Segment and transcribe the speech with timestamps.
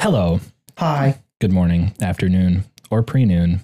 [0.00, 0.40] Hello.
[0.78, 1.20] Hi.
[1.40, 3.60] Good morning, afternoon, or pre noon.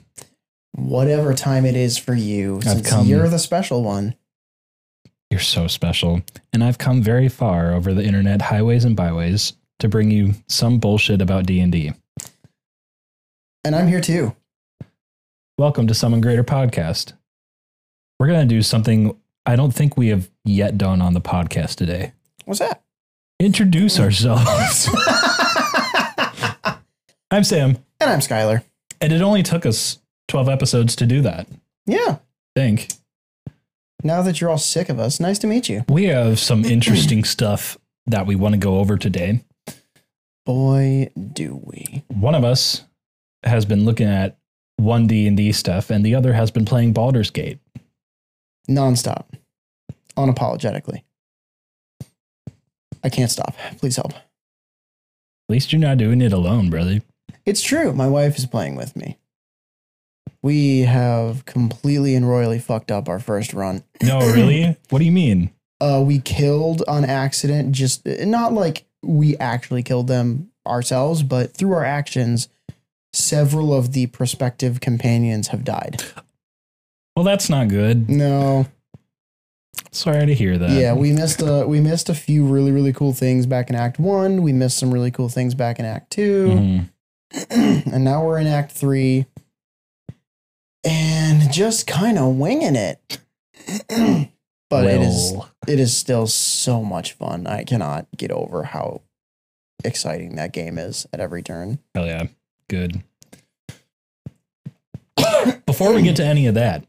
[0.72, 4.14] Whatever time it is for you, since come- you're the special one.
[5.30, 6.22] You're so special.
[6.52, 10.79] And I've come very far over the internet highways and byways to bring you some
[10.79, 11.93] bullshit about D&D.
[13.64, 14.37] And I'm here too.
[15.59, 17.14] Welcome to Summon Greater Podcast.
[18.21, 19.16] We're going to do something
[19.46, 22.12] I don't think we have yet done on the podcast today.
[22.45, 22.82] What's that?
[23.41, 24.89] Introduce ourselves.
[27.30, 28.62] I'm Sam, and I'm Skyler.
[29.00, 29.98] and it only took us
[30.29, 31.46] 12 episodes to do that.
[31.86, 32.19] Yeah.
[32.55, 32.89] Think.
[34.02, 35.85] Now that you're all sick of us, nice to meet you.
[35.89, 39.43] We have some interesting stuff that we want to go over today.
[40.45, 42.05] Boy, do we.
[42.09, 42.85] One of us
[43.43, 44.37] has been looking at
[44.77, 47.59] one D and D stuff, and the other has been playing Baldur's Gate.
[48.69, 49.24] Nonstop.
[50.16, 51.02] Unapologetically.
[53.02, 53.55] I can't stop.
[53.79, 54.13] Please help.
[54.13, 54.23] At
[55.52, 57.01] least you're not doing it alone, brother.
[57.47, 57.93] It's true.
[57.93, 59.19] My wife is playing with me.
[60.43, 63.83] We have completely and royally fucked up our first run.
[64.03, 64.77] No, really?
[64.91, 65.50] what do you mean?
[65.80, 67.72] uh, we killed on accident.
[67.72, 72.48] Just not like we actually killed them ourselves, but through our actions,
[73.12, 76.03] several of the prospective companions have died.
[77.14, 78.08] Well, that's not good.
[78.10, 78.66] No,
[79.92, 80.70] Sorry to hear that.
[80.70, 83.98] yeah, we missed a we missed a few really really cool things back in Act
[83.98, 84.42] One.
[84.42, 86.88] We missed some really cool things back in Act 2 Mhm.
[87.50, 89.27] and now we're in Act Three,
[90.84, 93.19] and just kind of winging it.
[94.70, 95.34] but it is
[95.66, 97.47] it is still so much fun.
[97.47, 99.02] I cannot get over how
[99.84, 101.78] exciting that game is at every turn.
[101.94, 102.27] Hell yeah.
[102.69, 103.02] Good.
[105.66, 106.84] Before we get to any of that,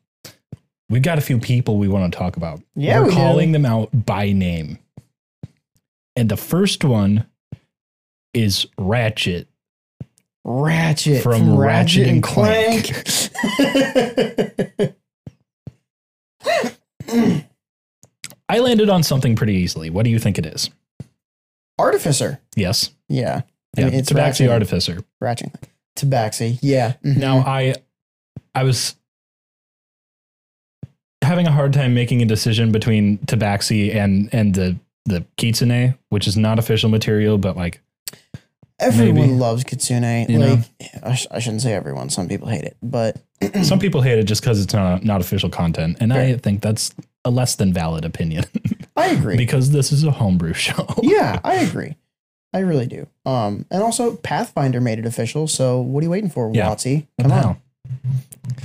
[0.90, 2.62] we've got a few people we want to talk about.
[2.76, 3.16] Yeah, We're we do.
[3.18, 4.80] calling them out by name.
[6.16, 7.26] And the first one
[8.34, 9.48] is Ratchet.
[10.50, 12.88] Ratchet From Ratchet and Clank.
[18.50, 19.90] I landed on something pretty easily.
[19.90, 20.70] What do you think it is?
[21.78, 22.40] Artificer.
[22.56, 22.92] Yes.
[23.10, 23.42] Yeah.
[23.78, 23.86] I Yeah.
[23.88, 24.50] mean, it's Tabaxi Ratchet.
[24.50, 25.00] Artificer.
[25.20, 25.52] Ratchet.
[25.98, 26.58] Tabaxi.
[26.62, 26.94] Yeah.
[27.04, 27.18] Mhm.
[27.18, 27.76] Now I
[28.56, 28.96] I was
[31.22, 36.28] having a hard time making a decision between Tabaxi and and the the Kitsune, which
[36.28, 37.82] is not official material, but like
[38.80, 39.34] everyone maybe.
[39.34, 40.30] loves Kitsune.
[40.30, 40.54] You know?
[40.82, 42.10] like, I, sh- I shouldn't say everyone.
[42.10, 43.18] Some people hate it, but
[43.64, 46.94] some people hate it just because it's not not official content, and I think that's
[47.26, 48.46] a less than valid opinion
[48.96, 49.36] I agree.
[49.46, 50.88] because this is a homebrew show.
[51.04, 51.96] yeah, I agree.
[52.54, 53.08] I really do.
[53.26, 55.48] Um, and also Pathfinder made it official.
[55.48, 56.70] So what are you waiting for, Yeah.
[56.70, 57.06] WotC?
[57.22, 57.58] Come on,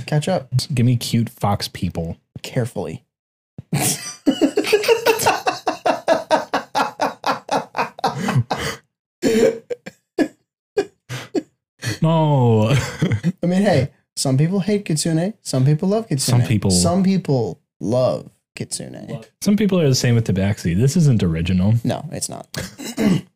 [0.05, 2.17] catch up Give me cute fox people.
[2.41, 3.03] carefully.
[12.03, 12.69] No,
[13.41, 15.33] I mean, hey, some people hate Kitsune.
[15.41, 16.39] Some people love Kitsune.
[16.39, 19.23] Some people- Some people love Kitsune.
[19.41, 20.75] some people are the same with Tabaxi.
[20.75, 21.75] This isn't original.
[21.85, 22.47] No, it's not.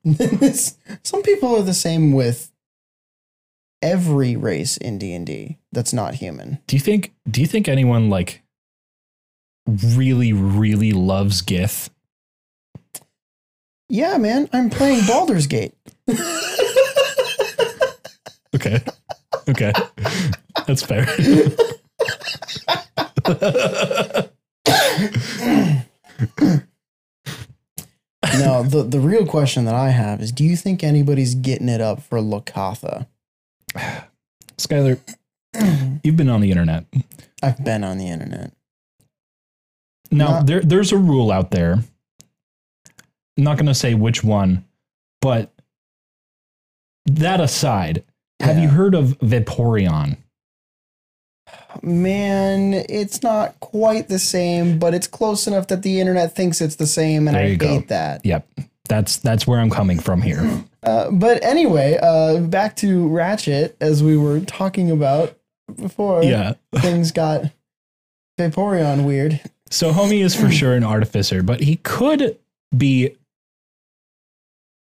[1.03, 2.51] Some people are the same with
[3.81, 6.59] every race in D and D that's not human.
[6.67, 7.13] Do you think?
[7.29, 8.43] Do you think anyone like
[9.65, 11.89] really, really loves Gith?
[13.89, 15.73] Yeah, man, I'm playing Baldur's Gate.
[18.55, 18.81] Okay.
[19.47, 19.71] Okay.
[20.65, 21.05] That's fair.
[28.33, 31.81] now, the the real question that I have is: Do you think anybody's getting it
[31.81, 33.07] up for Locathah?
[34.57, 34.99] Skyler,
[36.03, 36.85] you've been on the internet.
[37.43, 38.53] I've been on the internet.
[40.11, 41.73] Now, Not- there, there's a rule out there.
[43.37, 44.65] I'm not going to say which one,
[45.21, 45.53] but
[47.05, 48.03] that aside,
[48.39, 50.17] have you heard of Vaporeon?
[51.81, 56.75] Man, it's not quite the same, but it's close enough that the internet thinks it's
[56.75, 57.79] the same, and There I hate go.
[57.87, 58.25] that.
[58.25, 58.47] Yep.
[58.89, 60.63] That's that's where I'm coming from here.
[60.81, 65.37] Uh, but anyway, uh, back to Ratchet, as we were talking about
[65.75, 66.23] before.
[66.23, 66.53] Yeah.
[66.77, 67.51] things got
[68.39, 69.41] Vaporeon weird.
[69.69, 72.37] So homie is for sure an artificer, but he could
[72.75, 73.15] be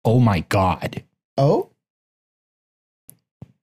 [0.03, 1.03] Oh my god.
[1.38, 1.69] Oh,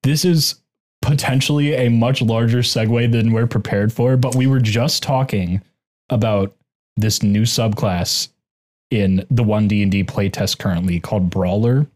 [0.08, 0.54] This is
[1.02, 5.60] potentially a much larger segue than we're prepared for, but we were just talking
[6.08, 6.56] about
[6.96, 8.30] this new subclass
[8.90, 11.88] in the 1D&D playtest currently called Brawler,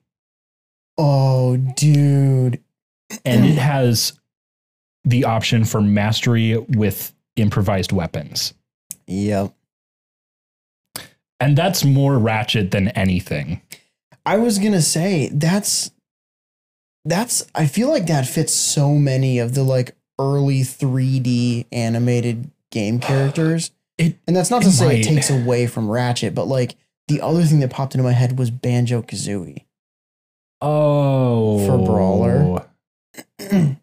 [0.99, 2.61] oh, dude.
[3.25, 4.13] and it has
[5.05, 8.53] the option for mastery with improvised weapons.
[9.07, 9.55] Yep.
[11.41, 13.63] And that's more ratchet than anything.
[14.27, 15.93] I was gonna say that's
[17.05, 23.01] that's I feel like that fits so many of the like early 3D animated game
[23.01, 23.71] characters.
[23.99, 24.99] It- and that's not to say might.
[25.01, 26.77] it takes away from Ratchet, but like
[27.09, 29.65] the other thing that popped into my head was Banjo Kazooie.
[30.61, 32.67] Oh, For Brawler?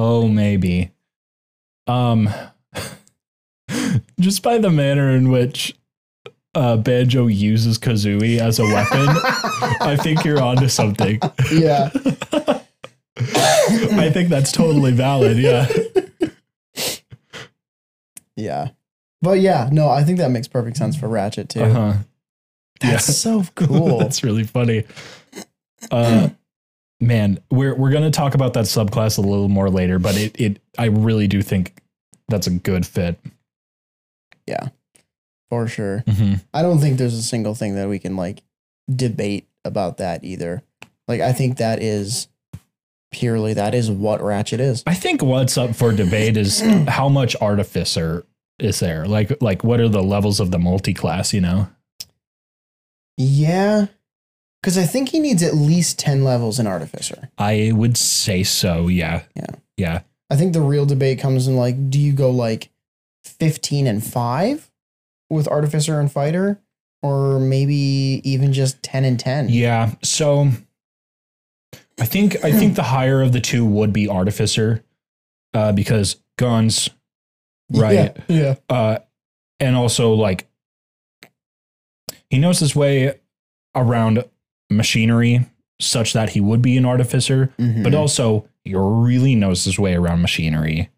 [0.00, 0.92] Oh, maybe.
[1.88, 2.30] Um,
[4.20, 5.74] just by the manner in which
[6.58, 9.06] uh, Banjo uses Kazooie as a weapon,
[9.80, 11.20] I think you're onto something.
[11.52, 11.90] yeah.
[13.20, 15.38] I think that's totally valid.
[15.38, 15.68] Yeah.
[18.36, 18.68] Yeah.
[19.20, 21.62] But yeah, no, I think that makes perfect sense for Ratchet too.
[21.62, 21.92] Uh huh.
[22.80, 23.14] That's yeah.
[23.14, 23.98] so cool.
[23.98, 24.84] that's really funny.
[25.90, 26.28] Uh,
[27.00, 30.60] man, we're we're gonna talk about that subclass a little more later, but it it
[30.78, 31.80] I really do think
[32.28, 33.18] that's a good fit.
[35.48, 36.04] For sure.
[36.06, 36.34] Mm-hmm.
[36.52, 38.42] I don't think there's a single thing that we can like
[38.94, 40.62] debate about that either.
[41.06, 42.28] Like I think that is
[43.10, 44.82] purely that is what Ratchet is.
[44.86, 48.24] I think what's up for debate is how much artificer
[48.58, 49.06] is there.
[49.06, 51.32] Like like what are the levels of the multi-class?
[51.32, 51.68] You know.
[53.16, 53.86] Yeah.
[54.62, 57.30] Cause I think he needs at least 10 levels in Artificer.
[57.38, 58.88] I would say so.
[58.88, 59.22] Yeah.
[59.34, 59.46] Yeah.
[59.76, 60.00] Yeah.
[60.30, 62.70] I think the real debate comes in like, do you go like
[63.24, 64.67] 15 and 5
[65.30, 66.60] with Artificer and Fighter?
[67.02, 69.50] Or maybe even just 10 and 10?
[69.50, 69.92] Yeah.
[70.02, 70.48] So
[72.00, 74.82] I think I think the higher of the two would be artificer,
[75.54, 76.90] uh, because guns,
[77.70, 78.16] right?
[78.28, 78.56] Yeah.
[78.68, 78.98] Uh,
[79.60, 80.48] and also like
[82.30, 83.18] he knows his way
[83.76, 84.24] around
[84.70, 85.46] machinery
[85.80, 87.84] such that he would be an artificer, Mhm.
[87.84, 90.90] but also he really knows his way around machinery,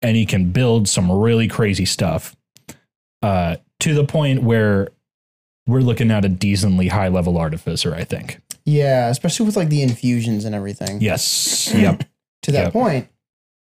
[0.00, 2.36] and he can build some really crazy stuff.
[3.22, 4.88] Uh, to the point where
[5.66, 8.40] we're looking at a decently high level artificer, I think.
[8.64, 11.00] yeah, especially with like the infusions and everything.
[11.00, 11.72] Yes.
[11.74, 12.04] Yep.
[12.42, 12.72] To that Yep.
[12.72, 13.08] point,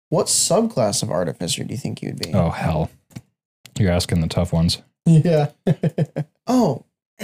[0.08, 2.32] what subclass of Artificer do you think you'd be?
[2.32, 2.90] Oh hell.
[3.78, 4.80] You're asking the tough ones.
[5.06, 5.48] Yeah.
[6.46, 6.84] oh,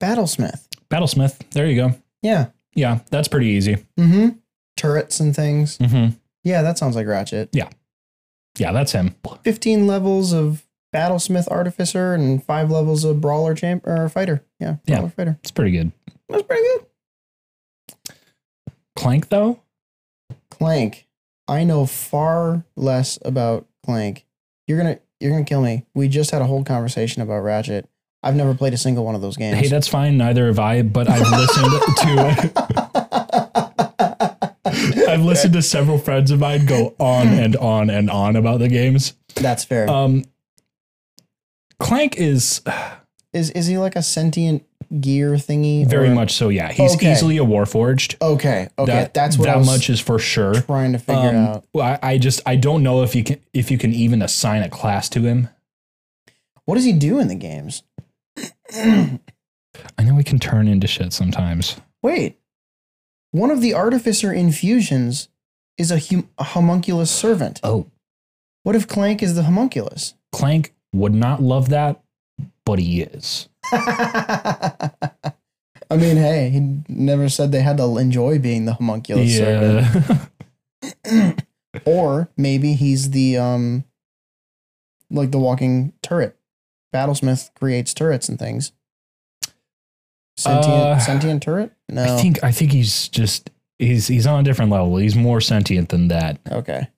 [0.00, 0.66] Battlesmith.
[0.90, 1.38] Battlesmith.
[1.50, 1.94] There you go.
[2.22, 2.48] Yeah.
[2.74, 3.76] Yeah, that's pretty easy.
[3.98, 4.30] Mm-hmm.
[4.76, 5.78] Turrets and things.
[5.78, 6.14] Mm-hmm.
[6.44, 7.50] Yeah, that sounds like Ratchet.
[7.52, 7.68] Yeah,
[8.58, 9.14] Yeah, that's him.
[9.44, 14.44] 15 levels of Battlesmith Artificer and five levels of Brawler Champ or Fighter.
[14.60, 14.76] Yeah.
[14.86, 15.08] Yeah.
[15.08, 15.38] Fighter.
[15.40, 15.92] It's pretty good.
[16.28, 16.86] That's pretty good.
[18.96, 19.60] Clank though?
[20.50, 21.06] Clank.
[21.48, 24.26] I know far less about Clank.
[24.66, 25.86] You're gonna you're gonna kill me.
[25.94, 27.88] We just had a whole conversation about Ratchet.
[28.22, 29.58] I've never played a single one of those games.
[29.58, 30.16] Hey, that's fine.
[30.16, 32.52] Neither have I, but I've listened to
[35.08, 38.68] I've listened to several friends of mine go on and on and on about the
[38.68, 39.14] games.
[39.34, 39.88] That's fair.
[39.90, 40.24] Um
[41.82, 42.62] Clank is
[43.32, 44.64] is is he like a sentient
[45.00, 45.86] gear thingy?
[45.86, 46.70] very or- much so, yeah.
[46.70, 47.12] He's Okay.
[47.12, 48.16] easily a warforged.
[48.20, 48.68] Okay.
[48.78, 48.92] Okay.
[48.92, 50.54] that, that's what that I was much is for sure.
[50.62, 51.64] trying to figure Um, out.
[51.72, 54.62] well, I, I just I don't know if you can if you can even assign
[54.62, 55.48] a class to him.
[56.64, 57.82] What does he do in the games?
[58.74, 61.76] I know he can turn into shit sometimes.
[62.02, 62.38] Wait.
[63.30, 65.28] One of the artificer infusions
[65.78, 67.60] is a, hum- a homunculus servant.
[67.62, 67.86] Oh,
[68.62, 70.14] What if Clank is the homunculus?
[70.32, 72.02] Clank would not love that,
[72.64, 73.48] but he is.
[73.72, 74.90] I
[75.96, 79.30] mean, hey, he never said they had to enjoy being the homunculus.
[79.38, 80.26] Yeah.
[81.86, 83.84] Or maybe he's the um
[85.10, 86.36] like the walking turret.
[86.94, 88.72] Battlesmith creates turrets and things.
[90.36, 91.72] Sentient Uh, sentient turret?
[91.88, 92.02] No.
[92.04, 94.98] I think I think he's just he's he's on a different level.
[94.98, 96.38] He's more sentient than that.
[96.50, 96.88] okay.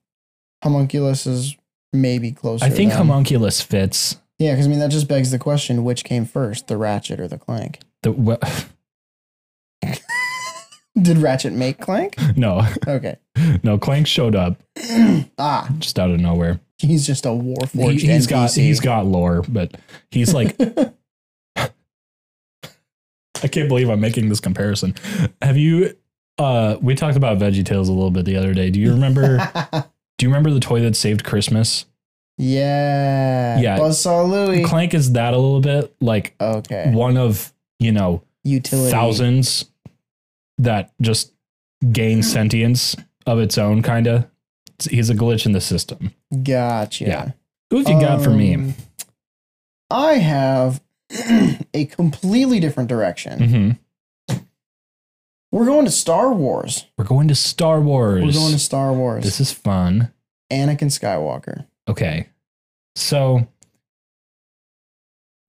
[0.61, 1.55] Homunculus is
[1.93, 2.65] maybe closer.
[2.65, 4.19] I think homunculus fits.
[4.39, 7.27] Yeah, because I mean that just begs the question: which came first, the Ratchet or
[7.27, 7.79] the Clank?
[8.03, 8.39] The well,
[11.01, 12.15] Did Ratchet make Clank?
[12.37, 13.17] no Okay.
[13.63, 14.61] no Clank showed up
[15.37, 16.59] ah, just out of nowhere.
[16.77, 19.75] he's just a warforged He, has got he's got lore, but
[20.11, 20.55] he's like
[23.43, 24.95] I can't believe I'm making this comparison.
[25.41, 25.95] Have you?
[26.37, 28.69] Uh, we talked about Veggie VeggieTales a little bit the other day.
[28.69, 29.39] Do you remember?
[30.17, 31.85] do you remember the toy that saved Christmas?
[32.37, 33.59] yeah.
[33.59, 33.77] Yeah.
[33.77, 34.63] Buzzsaw Louie.
[34.63, 36.91] Clank is that a little bit like okay.
[36.93, 38.91] one of you know Utility.
[38.91, 39.65] thousands
[40.57, 41.33] that just
[41.91, 42.95] gain sentience
[43.25, 44.25] of its own, kind of.
[44.89, 46.11] He's a glitch in the system.
[46.43, 47.05] Gotcha.
[47.05, 47.31] Yeah.
[47.69, 48.55] Who have you got for me?
[48.55, 48.73] Um,
[49.89, 50.81] I have
[51.73, 53.49] a completely different direction.
[53.49, 53.71] hmm
[55.51, 56.85] We're going to Star Wars.
[56.97, 58.23] We're going to Star Wars.
[58.23, 59.23] We're going to Star Wars.
[59.23, 60.11] this is fun.
[60.51, 61.65] Anakin Skywalker.
[61.87, 62.29] Okay.
[62.95, 63.47] So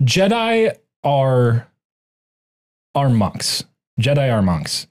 [0.03, 1.69] Jedi are
[2.95, 3.65] are monks.
[4.01, 4.87] Jedi are monks.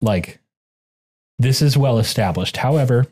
[0.00, 0.40] Like
[1.38, 2.56] this is well established.
[2.58, 3.06] However,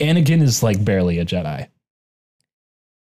[0.00, 1.68] Anakin is like barely a Jedi.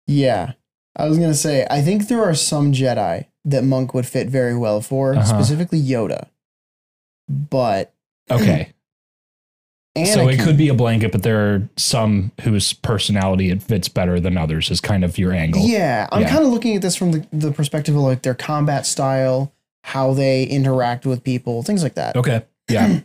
[0.08, 0.54] Yeah.
[0.96, 4.56] I was gonna say, I think there are some Jedi that Monk would fit very
[4.56, 5.24] well for, Uh-huh.
[5.26, 6.28] specifically Yoda.
[7.28, 7.94] But
[8.32, 8.70] Okay.
[10.06, 14.20] So it could be a blanket, but there are some whose personality it fits better
[14.20, 15.62] than others, is kind of your angle.
[15.68, 16.30] Yeah, I'm Yeah.
[16.32, 20.14] kind of looking at this from the, the perspective of like their combat style, how
[20.16, 22.16] they interact with people, things like that.
[22.16, 22.42] Okay.
[22.72, 23.02] Yeah.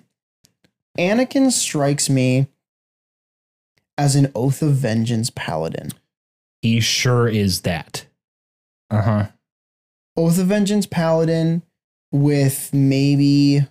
[0.98, 2.46] Anakin strikes me
[3.98, 5.90] as an Oath of Vengeance paladin.
[6.62, 8.06] He sure is that.
[8.90, 9.26] Uh huh.
[10.16, 11.62] Oath of Vengeance paladin
[12.10, 13.66] with maybe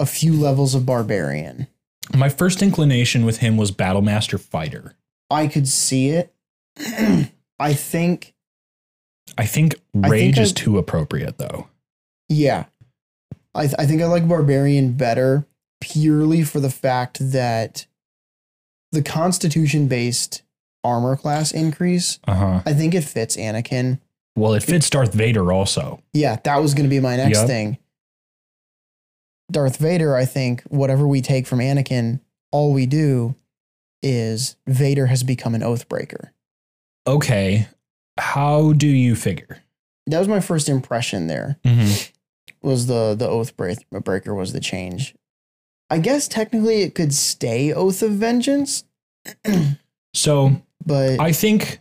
[0.00, 1.66] a few levels of barbarian.
[2.16, 4.94] My first inclination with him was Battlemaster Fighter.
[5.30, 6.32] I could see it.
[7.60, 8.34] I think,
[9.36, 11.68] I think I Rage think is I- too appropriate, though.
[12.28, 12.64] yeah.
[13.54, 15.46] I, th- I think I like barbarian better
[15.80, 17.86] purely for the fact that
[18.92, 20.42] the constitution based
[20.84, 22.62] armor class increase, Uh huh.
[22.66, 24.00] I think it fits Anakin.
[24.36, 26.02] Well, it fits Darth Vader also.
[26.12, 27.46] Yeah, that was going to be my next Yep.
[27.48, 27.78] thing.
[29.50, 32.20] Darth Vader, I think, whatever we take from Anakin,
[32.52, 33.34] all we do
[34.02, 36.32] is Vader has become an oath breaker.
[37.06, 37.66] Okay.
[38.18, 39.62] How do you figure?
[40.06, 41.58] That was my first impression there.
[41.64, 42.10] Mm-hmm.
[42.66, 45.14] Was the the oath breaker was the change.
[45.90, 48.84] I guess technically it could stay Oath of Vengeance,
[50.14, 51.80] So but I think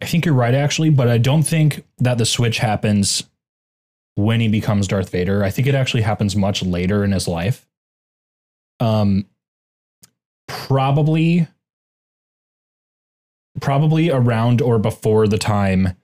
[0.00, 3.24] I think you're right actually, but I don't think that the switch happens
[4.14, 5.42] when he becomes Darth Vader.
[5.44, 7.66] I think it actually happens much later in his life.
[8.78, 9.26] Um
[10.46, 11.48] probably
[13.60, 15.96] probably around or before the time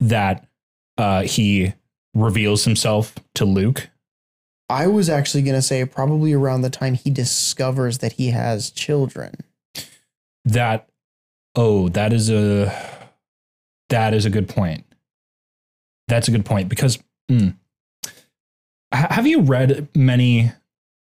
[0.00, 0.46] that
[0.96, 1.74] uh he
[2.14, 3.88] reveals himself to Luke.
[4.68, 8.70] I was actually going to say probably around the time he discovers that he has
[8.70, 9.34] children.
[10.44, 10.88] That
[11.54, 12.72] oh, that is a
[13.88, 14.84] that is a good point.
[16.08, 16.98] That's a good point because
[17.30, 17.54] mm,
[18.92, 20.52] have you read many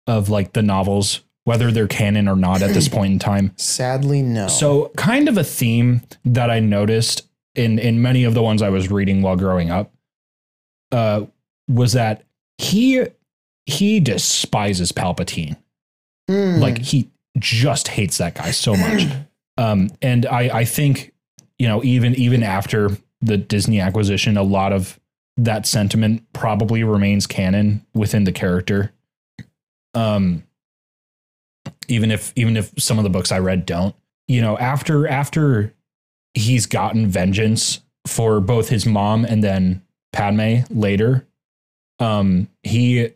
[0.08, 3.52] of like the novels, whether they're canon or not at this point in time?
[3.58, 4.48] Sadly, no.
[4.48, 8.70] So, kind of a theme that I noticed in in many of the ones I
[8.70, 9.92] was reading while growing up
[10.92, 11.26] uh,
[11.68, 12.24] was that
[12.58, 13.06] he
[13.66, 15.58] he despises Palpatine.
[16.28, 16.60] Hmm.
[16.60, 19.06] Like he just hates that guy so much.
[19.60, 21.14] Um, and I I think
[21.58, 22.92] you know even even after
[23.22, 25.00] the Disney acquisition, a lot of
[25.38, 28.94] that sentiment probably remains canon within the character.
[29.94, 30.44] Um,
[31.88, 33.96] even if even if some of the books I read don't,
[34.28, 35.74] you know, after after
[36.34, 39.82] he's gotten vengeance for both his mom and then
[40.14, 41.28] Padme later,
[42.00, 43.10] um, he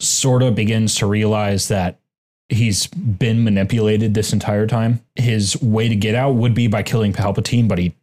[0.00, 2.00] sort of begins to realize that
[2.48, 5.00] he's been manipulated this entire time.
[5.16, 7.94] His way to get out would be by killing Palpatine, but he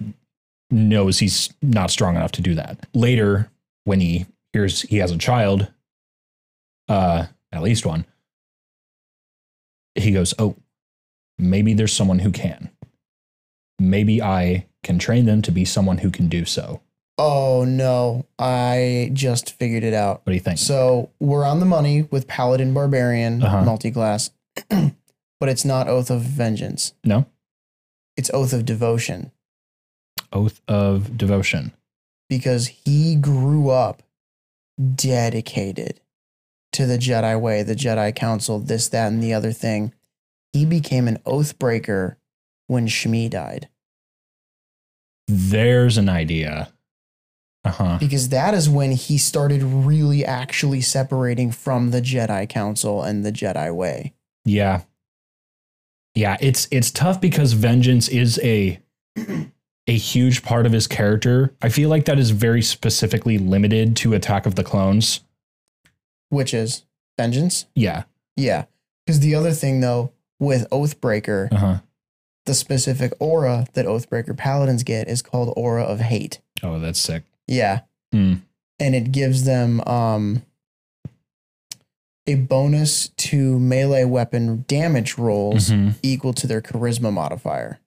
[0.69, 2.85] knows he's not strong enough to do that.
[2.93, 3.49] Later,
[3.85, 5.71] when he hears he has a child,
[6.89, 8.05] uh, at least one,
[9.95, 10.55] he goes, Oh,
[11.37, 12.69] maybe there's someone who can.
[13.79, 16.81] Maybe I can train them to be someone who can do so.
[17.17, 20.21] Oh no, I just figured it out.
[20.23, 20.57] What do you think?
[20.59, 23.63] So we're on the money with Paladin Barbarian Uh-huh.
[23.63, 24.31] multi-class,
[24.69, 26.93] but it's not Oath of Vengeance.
[27.03, 27.25] No?
[28.17, 29.31] It's Oath of Devotion
[30.31, 31.71] Oath of devotion.
[32.29, 34.01] because he grew up
[34.95, 35.99] dedicated
[36.71, 39.93] to the Jedi way, the Jedi Council, this, that, and the other thing.
[40.53, 42.17] He became an oath breaker
[42.67, 43.69] when Shmi died
[45.27, 46.72] There's an idea.
[47.65, 47.97] Uh huh.
[47.99, 53.31] because that is when he started really actually separating from the Jedi Council and the
[53.31, 54.13] Jedi way.
[54.43, 54.81] Yeah.
[56.15, 58.79] Yeah, it's it's tough because vengeance is a
[59.87, 61.53] a huge part of his character.
[61.61, 65.21] I feel like that is very specifically limited to Attack of the Clones.
[66.29, 66.83] which is
[67.17, 67.65] vengeance.
[67.75, 68.03] Yeah.
[68.35, 68.65] Yeah,
[69.05, 71.77] because the other thing though with Oathbreaker, Uh-huh.
[72.45, 76.39] the specific aura that Oathbreaker paladins get is called Aura of Hate.
[76.61, 77.23] Oh, that's sick.
[77.47, 77.81] Yeah,
[78.11, 78.35] Hmm.
[78.79, 80.43] and it gives them um
[82.25, 85.95] a bonus to melee weapon damage rolls Mhm.
[86.01, 87.79] equal to their charisma modifier.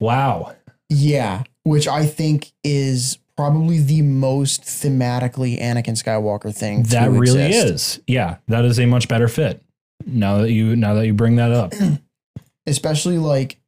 [0.00, 0.54] Wow.
[0.88, 6.84] Yeah, which I think is probably the most thematically Anakin Skywalker thing.
[6.84, 7.98] That really exist.
[7.98, 8.00] is.
[8.06, 9.62] Yeah, that is a much better fit.
[10.06, 11.74] Now that you now that you bring that up.
[12.66, 13.58] especially like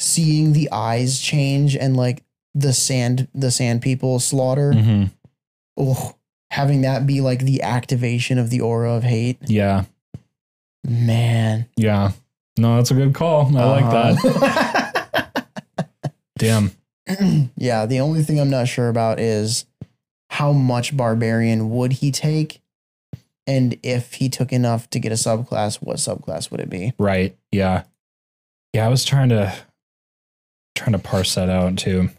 [0.00, 2.22] seeing the eyes change and like
[2.54, 5.10] the sand the sand people slaughter Mhm.
[5.76, 6.14] oh,
[6.50, 9.38] having that be like the activation of the aura of hate.
[9.46, 9.84] Yeah.
[10.86, 11.66] Man.
[11.76, 12.12] Yeah.
[12.58, 13.56] No, that's a good call.
[13.56, 15.02] I like that.
[15.22, 16.12] that.
[16.38, 16.72] Damn.
[17.56, 19.66] yeah, the only thing I'm not sure about is
[20.30, 22.60] how much barbarian would he take?
[23.46, 26.92] And if he took enough to get a subclass, what subclass would it be?
[26.98, 27.36] Right.
[27.50, 27.84] Yeah.
[28.74, 29.54] Yeah, I was trying to
[30.74, 32.10] trying to parse that out too.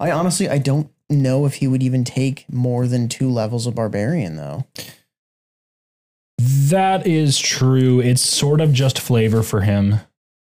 [0.00, 3.74] I honestly I don't know if he would even take more than two levels of
[3.74, 4.64] barbarian though.
[6.38, 8.00] That is true.
[8.00, 9.96] It's sort of just flavor for him.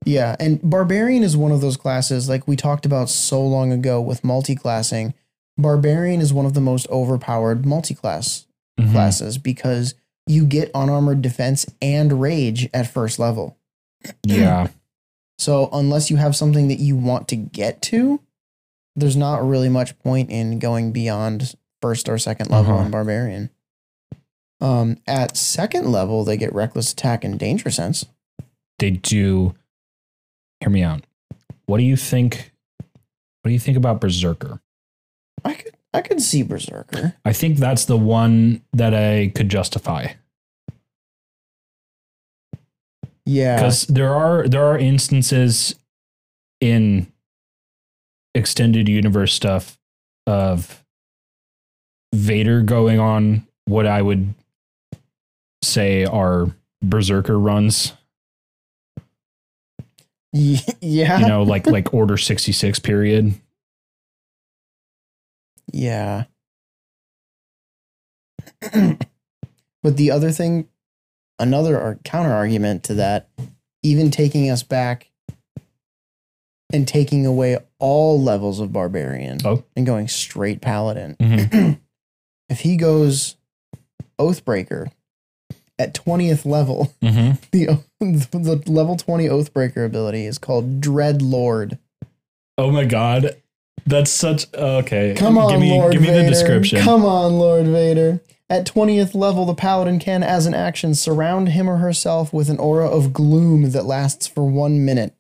[0.06, 4.02] Yeah, and barbarian is one of those classes like we talked about so long ago
[4.02, 5.14] with multi-classing.
[5.58, 8.48] Barbarian is one of the most overpowered multi-class
[8.80, 8.92] Mhm.
[8.92, 9.94] classes because
[10.26, 13.58] you get unarmored defense and rage at first level.
[14.24, 14.68] Yeah.
[15.40, 18.22] So unless you have something that you want to get to,
[18.96, 22.84] there's not really much point in going beyond first or second level Uh-huh.
[22.86, 23.50] on barbarian.
[24.62, 28.06] Um, at second level, they get reckless attack and danger sense.
[28.80, 29.56] They do
[30.62, 31.04] hear me out.
[31.66, 32.52] What do you think?
[33.42, 34.62] What do you think about Berserker?
[35.44, 37.16] I could I could see berserker.
[37.26, 40.14] I think that's the one that I could justify.
[43.26, 45.76] Yeah, because there are there are instances
[46.60, 47.08] in
[48.36, 49.78] extended universe stuff
[50.28, 50.84] of
[52.14, 54.34] Vader going on what I would
[55.62, 56.48] say are
[56.82, 57.94] berserker runs.
[60.32, 63.36] Yeah, You know, like like Order sixty six period.
[65.72, 66.26] yeah.
[69.82, 70.68] but the other thing,
[71.40, 73.30] another counter argument to that,
[73.84, 75.10] even taking us back
[76.74, 79.64] and taking away all levels of barbarian Oh.
[79.76, 81.16] and going straight paladin.
[81.20, 81.80] Mhm.
[82.50, 83.36] if he goes
[84.20, 84.92] Oathbreaker
[85.80, 87.40] at 20th level, Mhm.
[87.52, 91.78] the, the level 20 Oathbreaker ability is called Dread Lord.
[92.58, 93.36] Oh my god,
[93.86, 95.14] that's such okay.
[95.18, 96.24] Come on, give me Lord give me Vader.
[96.24, 96.82] the description.
[96.82, 98.20] Come on, Lord Vader.
[98.50, 102.60] At 20th level, the paladin can, as an action, surround him or herself with an
[102.60, 105.16] aura of gloom that lasts for one minute.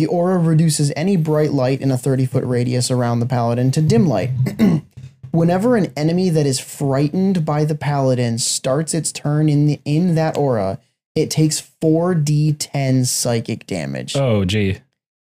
[0.00, 3.82] The aura reduces any bright light in a 30 foot radius around the paladin to
[3.82, 4.30] dim light.
[5.30, 10.14] Whenever an enemy that is frightened by the paladin starts its turn in, the, in
[10.14, 10.80] that aura,
[11.14, 14.16] it takes 4d10 psychic damage.
[14.16, 14.78] Oh gee.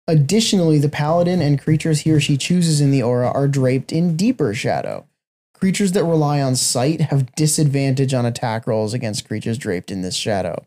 [0.08, 4.15] Additionally, the paladin and creatures he or she chooses in the aura are draped in
[4.15, 5.06] deeper shadow.
[5.54, 10.15] Creatures that rely on sight have disadvantage on attack rolls against creatures draped in this
[10.15, 10.63] shadow.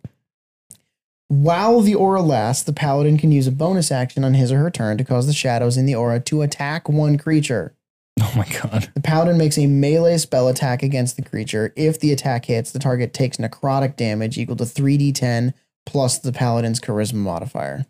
[1.29, 4.71] While the aura lasts, the paladin can use a bonus action on his or her
[4.71, 7.73] turn to cause the shadows in the aura to attack one creature.
[8.19, 8.91] Oh my god.
[8.95, 11.75] The paladin makes a melee spell attack against the creature.
[11.77, 15.53] If the attack hits, the target takes necrotic damage equal to 3d10
[15.85, 17.85] plus the paladin's charisma modifier.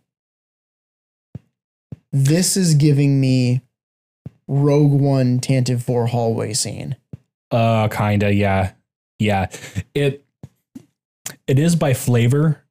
[2.11, 3.61] This is giving me
[4.49, 6.96] Rogue One Tantive 4 hallway scene.
[7.53, 8.72] Uh kinda, yeah.
[9.20, 9.46] Yeah.
[9.94, 10.25] It
[11.46, 12.64] it is by flavor.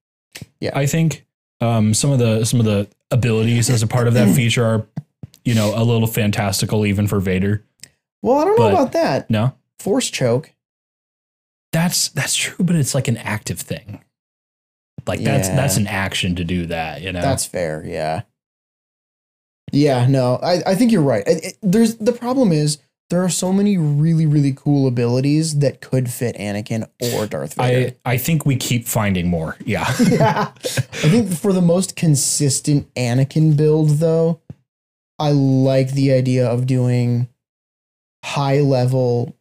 [0.65, 0.77] Yeah.
[0.77, 1.25] I think.
[1.61, 4.87] Um some of the some of the abilities as a part of that feature are,
[5.45, 7.63] you know, a little fantastical even for Vader.
[8.21, 9.29] Well, I don't know about that.
[9.29, 9.53] No?
[9.79, 10.51] Force choke.
[11.71, 14.01] That's that's true, but it's like an active thing.
[15.07, 17.21] Like that's that's an action to do that, you know.
[17.21, 17.83] That's fair.
[17.85, 18.23] Yeah.
[19.71, 21.23] Yeah, no, I, I think you're right.
[21.27, 22.77] It- it- there's the problem is
[23.09, 27.95] there are so many really, really cool abilities that could fit Anakin or Darth Vader.
[28.05, 29.57] I I think we keep finding more.
[29.65, 29.85] Yeah.
[30.09, 30.51] yeah.
[30.65, 34.39] I think for the most consistent Anakin build, though,
[35.19, 37.27] I like the idea of doing
[38.23, 39.35] high level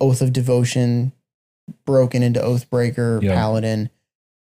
[0.00, 1.12] Oath of Devotion
[1.86, 3.34] broken into Oathbreaker, Yeah.
[3.34, 3.88] Paladin,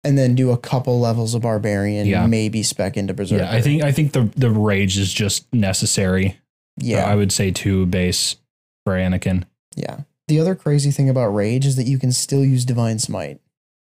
[0.05, 2.27] and then do a couple levels of Barbarian, Yeah.
[2.29, 3.43] maybe spec into Berserker.
[3.43, 3.53] yeah.
[3.53, 6.39] I think I think the the rage is just necessary.
[6.81, 7.05] Yeah.
[7.05, 8.37] I would say two base
[8.85, 9.45] for Anakin.
[9.77, 10.01] yeah.
[10.29, 13.41] The other crazy thing about Rage is that you can still use Divine Smite.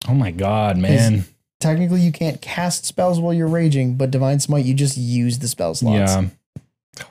[0.08, 1.26] Oh my god, man.
[1.60, 5.50] Technically, you can't cast spells while you're raging, but Divine Smite, you just use the
[5.50, 5.98] spell slots.
[6.14, 7.06] Yeah,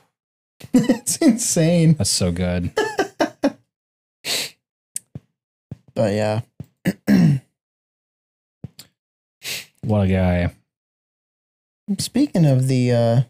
[0.72, 1.94] it's insane.
[1.94, 2.72] that's so good.
[5.94, 6.40] But yeah.
[9.82, 10.54] What a guy.
[11.98, 13.20] Speaking of the uh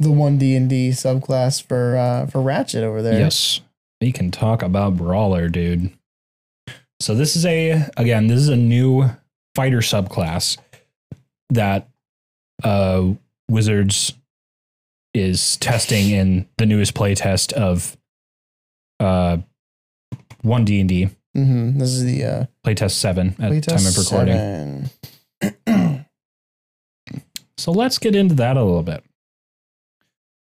[0.00, 3.18] the one D and D subclass for uh for Ratchet over there.
[3.18, 3.60] Yes.
[4.00, 5.90] We can talk about Brawler, dude.
[7.00, 9.10] So this is a again, this is a new
[9.54, 10.58] fighter subclass
[11.50, 11.88] that
[12.64, 13.12] uh
[13.50, 14.14] Wizards
[15.12, 17.96] is testing in the newest playtest of
[19.00, 19.38] uh
[20.42, 23.98] one D and D hmm This is the uh, playtest seven at playtest time of
[23.98, 24.90] recording.
[27.58, 29.04] So let's get into that a little bit.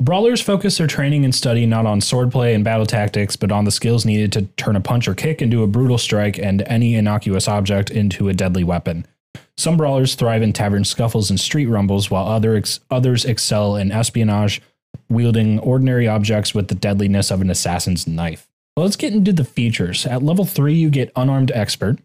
[0.04, 3.70] Brawlers focus their training and study not on swordplay and battle tactics, but on the
[3.70, 7.48] skills needed to turn a punch or kick into a brutal strike and any innocuous
[7.48, 9.06] object into a deadly weapon.
[9.56, 13.90] Some brawlers thrive in tavern scuffles and street rumbles, while other ex- others excel in
[13.90, 14.60] espionage,
[15.08, 18.46] wielding ordinary objects with the deadliness of an assassin's knife.
[18.76, 20.04] Well, let's get into the features.
[20.04, 21.98] At level 3, you get Unarmed Expert.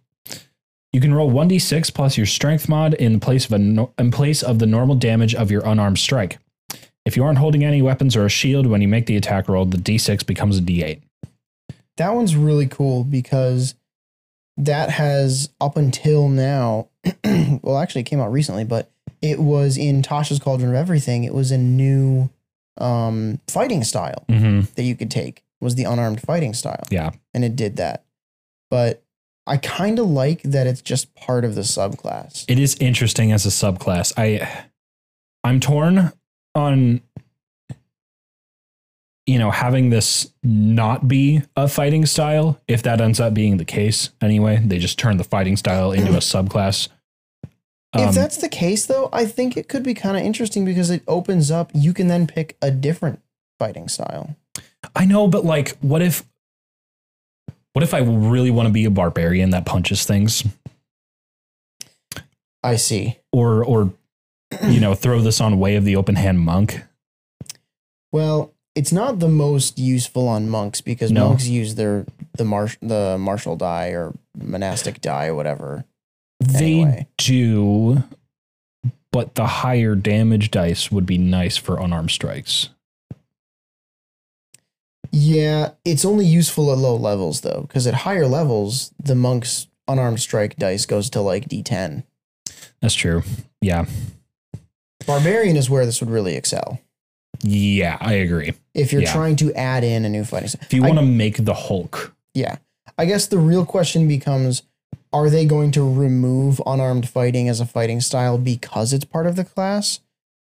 [0.93, 4.41] You can roll 1d6 plus your strength mod in place of a no- in place
[4.41, 6.37] of the normal damage of your unarmed strike.
[7.09, 9.65] If you aren't holding any weapons or a shield when you make the attack roll,
[9.65, 11.01] the d6 becomes a d8.
[11.97, 13.73] That one's really cool because
[14.57, 16.87] that has up until now,
[17.63, 18.91] well, actually, it came out recently, but
[19.23, 21.23] it was in Tasha's Cauldron of Everything.
[21.23, 22.29] It was a new
[22.77, 24.71] um, fighting style Mm-hmm.
[24.75, 25.43] that you could take.
[25.61, 27.09] Was the unarmed fighting style, Yeah.
[27.33, 28.05] and it did that.
[28.69, 29.03] But
[29.47, 32.45] I kind of like that it's just part of the subclass.
[32.47, 34.13] It is interesting as a subclass.
[34.15, 34.65] I
[35.43, 36.13] I'm torn
[36.59, 37.01] on
[39.29, 43.65] you know having this not be a fighting style if that ends up being the
[43.65, 44.57] case anyway.
[44.57, 46.89] They just turn the fighting style into a subclass.
[47.93, 50.89] if Um, that's the case, though, I think it could be kind of interesting because
[50.89, 51.69] it opens up.
[51.75, 53.21] You can then pick a different
[53.59, 54.35] fighting style.
[54.95, 56.23] I know, but like, what if,
[57.73, 60.43] what if I really want to be a barbarian that punches things,
[62.63, 63.19] I see.
[63.31, 63.93] or or
[64.67, 66.81] you know, throw this on Way of the Open Hand Monk?
[68.11, 71.29] Well, it's not the most useful on monks because No.
[71.29, 72.05] monks use their
[72.37, 75.85] the mar- the martial die or monastic die or whatever.
[76.39, 77.07] They Anyway.
[77.17, 78.03] do,
[79.11, 82.69] but the higher damage dice would be nice for unarmed strikes.
[85.11, 90.19] Yeah, it's only useful at low levels though, because at higher levels, the monk's unarmed
[90.19, 92.03] strike dice goes to like D10.
[92.81, 93.23] That's true.
[93.61, 93.85] Yeah,
[95.09, 96.79] Barbarian is where this would really excel.
[97.41, 98.53] yeah, I agree.
[98.73, 99.13] If you're Yeah.
[99.13, 100.61] trying to add in a new fighting style.
[100.65, 102.57] If you want to make the Hulk, Yeah.
[102.97, 104.63] I guess the real question becomes
[105.11, 109.35] are they going to remove unarmed fighting as a fighting style because it's part of
[109.35, 110.01] the class?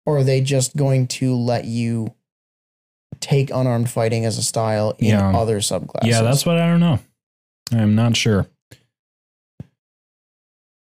[0.05, 2.13] Or are they just going to let you
[3.19, 5.35] take unarmed fighting as a style in Yeah.
[5.35, 6.03] other subclasses?
[6.07, 6.99] yeah, that's what I don't know.
[7.71, 8.47] I'm not sure.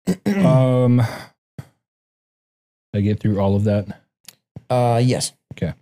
[0.25, 1.01] Um,
[2.93, 4.01] I get through all of that.
[4.69, 5.33] uh yes.
[5.53, 5.73] Okay.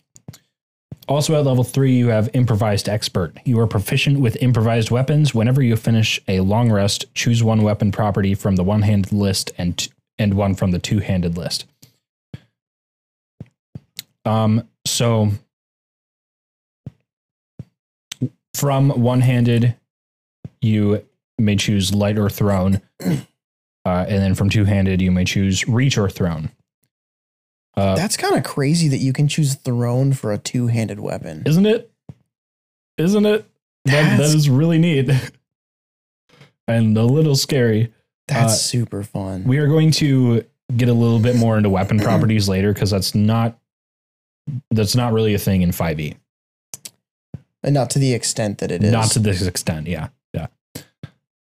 [1.08, 3.34] Also at level three, you have improvised expert.
[3.44, 5.34] You are proficient with improvised weapons.
[5.34, 9.76] Whenever you finish a long rest, choose one weapon property from the one-handed list and
[9.76, 11.66] t- and one from the two-handed list.
[14.24, 15.32] Um, so
[18.54, 19.76] from one-handed,
[20.62, 21.04] you
[21.40, 23.16] may choose light or thrown, uh,
[23.86, 26.52] and then from two-handed, you may choose reach or thrown.
[27.80, 31.44] Uh, That's kind of crazy that you can choose thrown for a two-handed weapon.
[31.46, 31.92] isn't it?
[32.98, 33.46] Isn't it?
[33.86, 35.10] That, that That's- really neat
[36.68, 37.94] and a little scary.
[38.28, 39.46] That's uh, super fun.
[39.46, 40.44] We are going to
[40.76, 43.58] get a little bit more into weapon properties later because that's not
[44.72, 46.16] that's not really a thing in 5e.
[47.64, 48.92] and not to the extent that it is.
[48.92, 50.10] Not to this extent, yeah.
[50.34, 50.48] Yeah.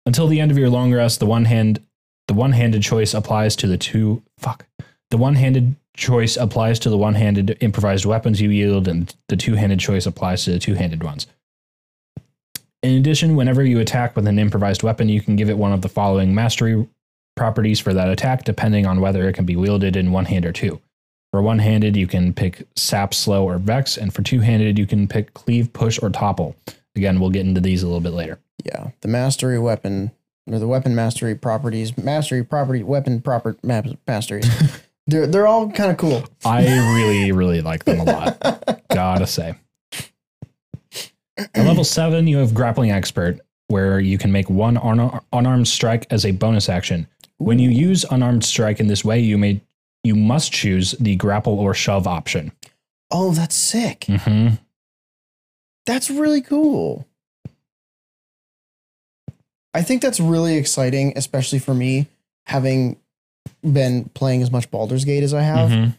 [0.06, 1.80] Until the end of your long rest, the one hand
[2.28, 4.66] the one-handed choice applies to the two fuck.
[5.10, 10.06] The one-handed choice applies to the one-handed improvised weapons you wield, and the two-handed choice
[10.06, 11.26] applies to the two-handed ones.
[12.82, 15.82] In addition, whenever you attack with an improvised weapon, you can give it one of
[15.82, 16.86] the following mastery
[17.36, 20.52] properties for that attack, depending on whether it can be wielded in one hand or
[20.52, 20.80] two.
[21.32, 24.86] For one handed, you can pick Sap, Slow, or Vex, and for two handed, you
[24.86, 26.56] can pick Cleave, Push, or Topple.
[26.96, 28.38] Again, we'll get into these a little bit later.
[28.64, 30.10] yeah, the mastery weapon
[30.50, 34.48] or the weapon mastery properties, mastery property, weapon proper ma- masteries.
[35.10, 36.24] they're they're all kind of cool.
[36.44, 38.82] I really, really like them a lot.
[38.88, 39.54] Gotta say.
[41.38, 46.06] At level seven, you have Grappling Expert, where you can make one un- unarmed strike
[46.10, 47.06] as a bonus action.
[47.38, 49.60] When you use unarmed strike in this way, you may
[50.04, 52.52] you must choose the grapple or shove option.
[53.10, 54.04] Oh, that's sick.
[54.08, 54.48] hmm
[55.86, 57.06] That's really cool.
[59.72, 62.08] I think that's really exciting, especially for me,
[62.46, 62.98] having
[63.62, 65.90] been playing as much Baldur's Gate as I have, Mm-hmm.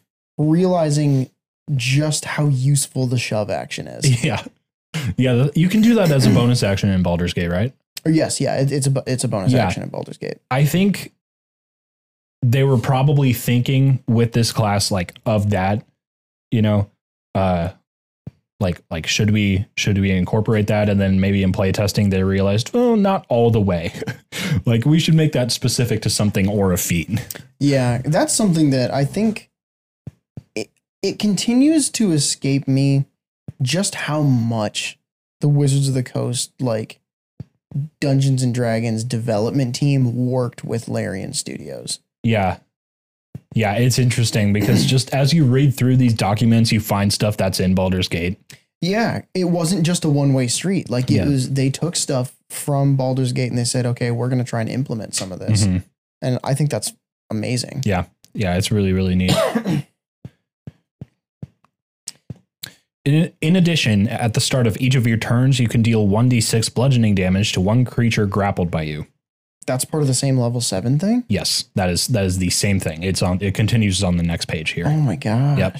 [0.52, 1.30] realizing
[1.76, 4.24] just how useful the shove action is.
[4.24, 4.44] Yeah,
[5.18, 5.48] yeah.
[5.56, 7.74] You can do that as a bonus action in Baldur's Gate, right?
[8.06, 9.66] Or yes, yeah, it, it's a it's a bonus Yeah.
[9.66, 10.38] action in Baldur's Gate.
[10.50, 11.14] I think
[12.42, 15.86] they were probably thinking with this class like of that,
[16.52, 16.90] you know,
[17.36, 17.70] uh
[18.62, 22.24] like like should we should we incorporate that and then maybe in play testing they
[22.24, 23.93] realized well not all the way.
[24.65, 27.10] Like we should make that specific to something or a feat.
[27.60, 29.50] Yeah, that's something that I think
[30.56, 30.69] it,
[31.02, 33.06] it continues to escape me
[33.62, 35.00] just how much
[35.39, 37.00] the Wizards of the Coast like
[38.00, 42.00] Dungeons and Dragons development team worked with Larian Studios.
[42.24, 42.58] yeah
[43.54, 47.60] yeah it's interesting because just as you read through these documents you find stuff that's
[47.60, 48.38] in Baldur's Gate
[48.84, 50.90] Yeah, it wasn't just a one-way street.
[50.90, 51.26] Like it Yeah.
[51.26, 54.60] was they took stuff from Baldur's Gate and they said, "Okay, we're going to try
[54.62, 55.84] and implement some of this." Mhm.
[56.24, 56.92] And I think that's
[57.30, 57.84] amazing.
[57.86, 58.06] Yeah.
[58.34, 59.34] Yeah it's really really neat
[63.04, 66.70] In, in addition, at the start of each of your turns, you can deal 1d6
[66.74, 69.08] bludgeoning damage to one creature grappled by you.
[69.67, 71.24] That's part of the same level 7 thing?
[71.28, 73.04] Yes, that is that is the same thing.
[73.04, 74.86] It's on it continues on the next page here.
[74.88, 75.58] Oh my gosh.
[75.58, 75.78] Yep.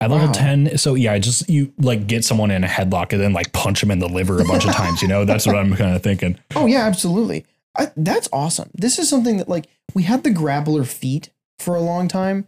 [0.00, 0.32] At level wow.
[0.32, 3.80] 10, so yeah, just you like get someone in a headlock and then like punch
[3.80, 5.24] them in the liver a bunch of times, you know?
[5.24, 6.38] That's what I'm kind of thinking.
[6.54, 7.44] Oh yeah, absolutely.
[7.76, 8.70] I, that's awesome.
[8.74, 12.46] This is something that like we had the grappler feat for a long time,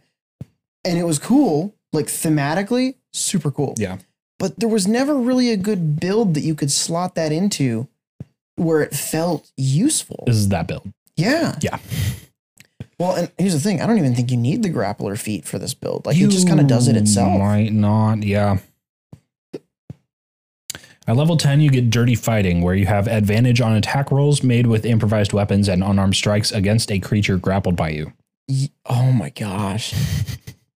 [0.85, 1.73] and it was cool.
[1.91, 3.73] Like thematically, super cool.
[3.77, 3.97] Yeah.
[4.37, 7.87] But there was never really a good build that you could slot that into,
[8.59, 10.23] where it felt useful.
[10.27, 10.91] This is that build.
[11.15, 11.57] Yeah.
[11.61, 11.79] Yeah.
[12.99, 15.57] Well, and here's the thing: I don't even think you need the grappler feat for
[15.57, 16.05] this build.
[16.05, 17.39] Like it just kind of does it itself.
[17.39, 18.57] Might not, yeah.
[21.07, 24.67] At level 10, you get Dirty Fighting, where you have advantage on attack rolls made
[24.67, 28.13] with improvised weapons and unarmed strikes against a creature grappled by you.
[28.85, 29.91] Oh my gosh.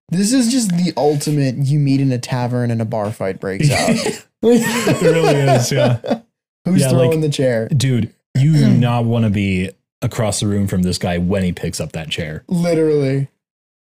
[0.10, 3.70] This is just the ultimate you meet in a tavern and a bar fight breaks
[3.70, 3.96] out.
[4.46, 6.00] It really is, yeah.
[6.66, 7.68] Who's Yeah, throwing like- the chair?
[7.70, 9.70] Dude, you do not want to be
[10.02, 12.44] across the room from this guy when he picks up that chair.
[12.48, 13.28] Literally.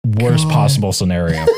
[0.06, 0.54] Worst God.
[0.54, 1.44] possible scenario.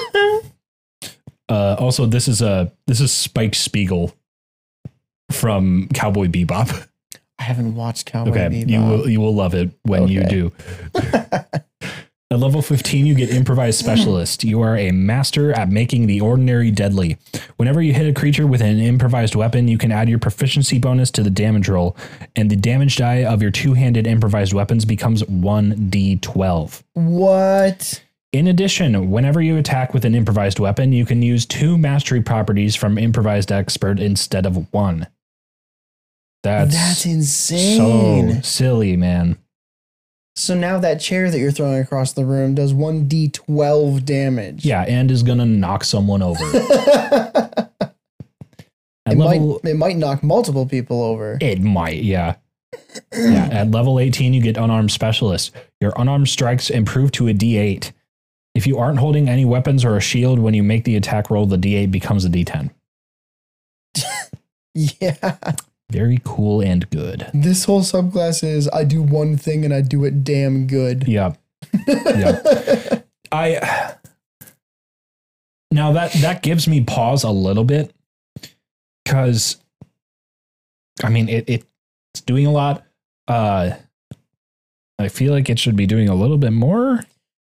[1.48, 4.14] Uh, also, this is a this is Spike Spiegel
[5.30, 6.86] from Cowboy Bebop.
[7.38, 8.68] I haven't watched Cowboy Okay, Bebop.
[8.70, 10.52] you will you will love it when you do.
[12.32, 14.42] At level 15, you get improvised specialist.
[14.42, 17.18] You are a master at making the ordinary deadly.
[17.58, 21.10] Whenever you hit a creature with an improvised weapon, you can add your proficiency bonus
[21.10, 21.94] to the damage roll,
[22.34, 26.82] and the damage die of your two-handed improvised weapons becomes 1d12.
[26.94, 28.02] What?
[28.32, 32.74] In addition, whenever you attack with an improvised weapon, you can use two mastery properties
[32.74, 35.06] from improvised expert instead of one.
[36.42, 38.36] That's, That's insane.
[38.36, 39.36] so silly, man.
[40.34, 44.64] So, now that chair that you're throwing across the room does 1d12 damage.
[44.64, 46.38] Yeah, and is gonna knock someone over.
[46.52, 47.68] it,
[49.06, 51.36] level, might, it might knock multiple people over.
[51.40, 52.36] it might, yeah.
[53.12, 53.48] yeah.
[53.52, 55.52] At level 18, you get unarmed specialist.
[55.80, 57.92] Your unarmed strikes improve to a D8.
[58.54, 61.46] If you aren't holding any weapons or a shield when you make the attack roll,
[61.46, 62.70] the D8 becomes a D10.
[64.74, 65.36] Yeah.
[65.92, 67.28] Very cool and good.
[67.34, 71.06] This whole subclass is I do one thing and I do it damn good.
[71.06, 71.38] Yep.
[71.86, 73.06] Yep.
[73.32, 73.94] I
[75.70, 77.94] now that that gives me pause a little bit
[79.04, 79.56] because
[81.02, 82.84] I mean it, it's doing a lot.
[83.28, 83.72] Uh
[84.98, 87.00] I feel like it should be doing a little bit more.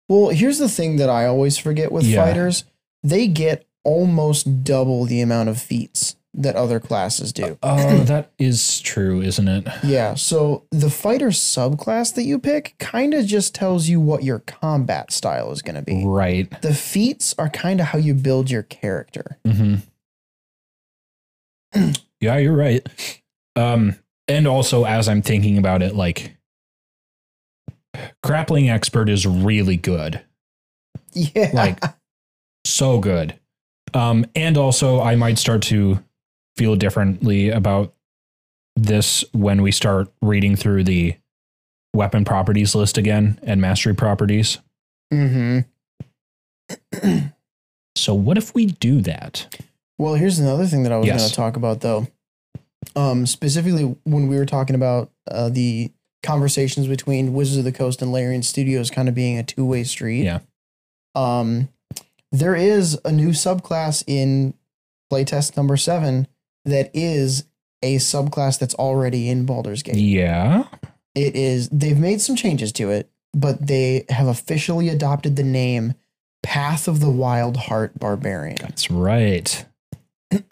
[0.09, 2.25] Well, here's the thing that I always forget with Yeah.
[2.25, 2.65] fighters
[3.03, 7.59] they get almost double the amount of feats that other classes do.
[7.63, 9.67] Oh, that is true, isn't it?
[9.85, 14.39] Yeah, so the fighter subclass that you pick kind of just tells you what your
[14.41, 16.05] combat style is going to be.
[16.07, 16.51] Right.
[16.63, 19.39] The feats are kind of how you build your character.
[19.47, 19.77] hmm
[22.21, 22.87] yeah, you're right.
[23.57, 23.97] Um,
[24.29, 26.37] and also as I'm thinking about it, like
[28.23, 30.23] grappling expert is really good.
[31.15, 31.51] Yeah.
[31.53, 31.79] like
[32.65, 33.39] so good.
[33.93, 36.03] Um, and also, I might start to
[36.57, 37.95] feel differently about
[38.77, 41.15] this when we start reading through the
[41.95, 44.59] weapon properties list again and mastery properties.
[45.13, 45.61] hmm
[47.95, 49.55] So, what if we do that?
[49.99, 51.21] Well, here's another thing that I was Yes.
[51.21, 52.09] going to talk about, though.
[52.97, 58.01] Um, specifically, when we were talking about uh, the conversations between Wizards of the Coast
[58.01, 60.23] and Larian Studios kind of being a two way street.
[60.25, 60.41] Yeah.
[61.15, 61.69] Um,
[62.33, 64.55] there is a new subclass in
[65.13, 66.27] playtest number seven
[66.65, 67.45] that is
[67.83, 69.97] a subclass that's already in Baldur's Gate.
[69.97, 70.65] Yeah.
[71.15, 75.95] It is, they've made some changes to it, but they have officially adopted the name
[76.43, 78.57] Path of the Wild Heart Barbarian.
[78.61, 79.65] That's right.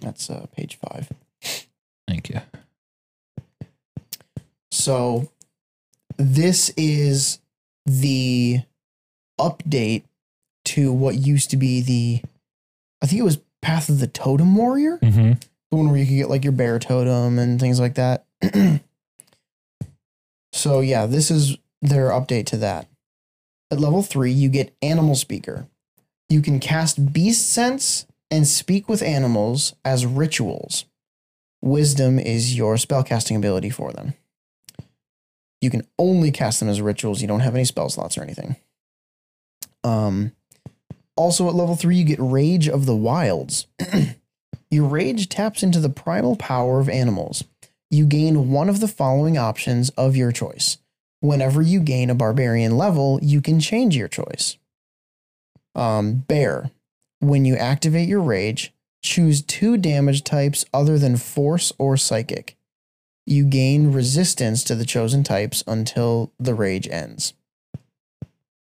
[0.00, 1.10] That's uh, page five.
[2.08, 2.40] Thank you.
[4.70, 5.30] So
[6.16, 7.40] this is
[7.86, 8.60] the
[9.38, 10.04] update
[10.64, 12.22] to what used to be the
[13.02, 15.32] I think it was Path of the Totem Warrior, Mm-hmm.
[15.70, 18.26] the one where you could get like your bear totem and things like that.
[20.52, 22.88] so yeah, this is their update to that.
[23.70, 25.66] At level three, you get Animal Speaker.
[26.28, 30.84] You can cast Beast Sense and speak with animals as rituals.
[31.62, 34.14] Wisdom is your spellcasting ability for them.
[35.60, 37.22] You can only cast them as rituals.
[37.22, 38.56] You don't have any spell slots or anything.
[39.82, 40.32] Um,
[41.16, 43.66] also at level three, you get Rage of the Wilds.
[44.70, 47.44] Your rage taps into the primal power of animals.
[47.90, 50.78] You gain one of the following options of your choice.
[51.20, 54.58] Whenever you gain a barbarian level, you can change your choice.
[55.76, 56.70] Um, bear.
[57.20, 62.56] When you activate your rage, choose two damage types other than force or psychic.
[63.26, 67.32] You gain resistance to the chosen types until the rage ends.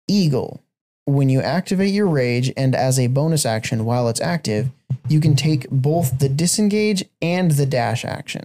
[0.09, 0.63] Eagle.
[1.09, 4.69] When you activate your rage and as a bonus action while it's active,
[5.09, 8.45] you can take both the disengage and the dash action.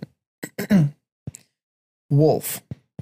[2.10, 2.62] Wolf.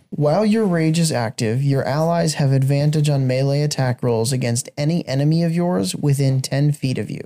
[0.09, 5.07] While your rage is active, your allies have advantage on melee attack rolls against any
[5.07, 7.21] enemy of yours within 10 feet of you.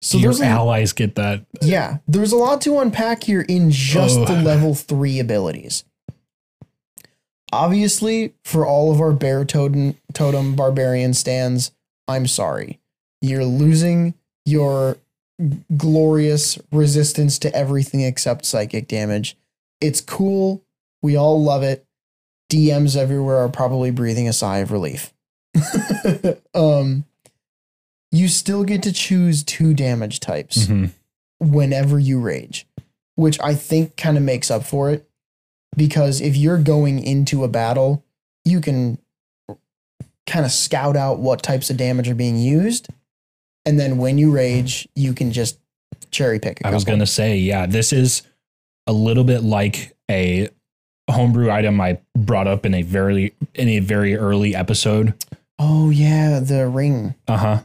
[0.00, 1.44] So Your a, allies get that.
[1.60, 4.24] yeah, there's a lot to unpack here in just Oh.
[4.24, 5.84] the level 3 abilities.
[7.52, 11.70] Obviously, for all of our bear totem, totem barbarian stands,
[12.08, 12.80] I'm sorry.
[13.20, 14.14] You're losing
[14.46, 14.96] your
[15.76, 19.36] glorious resistance to everything except psychic damage.
[19.80, 20.62] It's cool.
[21.02, 21.84] We all love it.
[22.50, 25.12] DMs everywhere are probably breathing a sigh of relief.
[26.54, 27.04] um,
[28.10, 30.90] you still get to choose two damage types Mhm.
[31.40, 32.66] whenever you rage,
[33.16, 35.08] which I think kind of makes up for it.
[35.76, 38.04] Because if you're going into a battle,
[38.44, 38.98] you can
[40.26, 42.88] kind of scout out what types of damage are being used.
[43.64, 45.58] And then when you rage, you can just
[46.10, 46.60] cherry pick.
[46.64, 48.22] I I was going to say, yeah, this is
[48.86, 50.50] a little bit like a
[51.10, 55.14] homebrew item I brought up in a very in a very early episode.
[55.58, 57.14] Oh yeah, the ring.
[57.28, 57.60] Uh huh.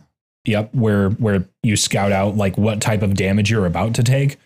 [0.45, 0.73] Yep.
[0.73, 4.37] Where where you scout out like what type of damage you're about to take.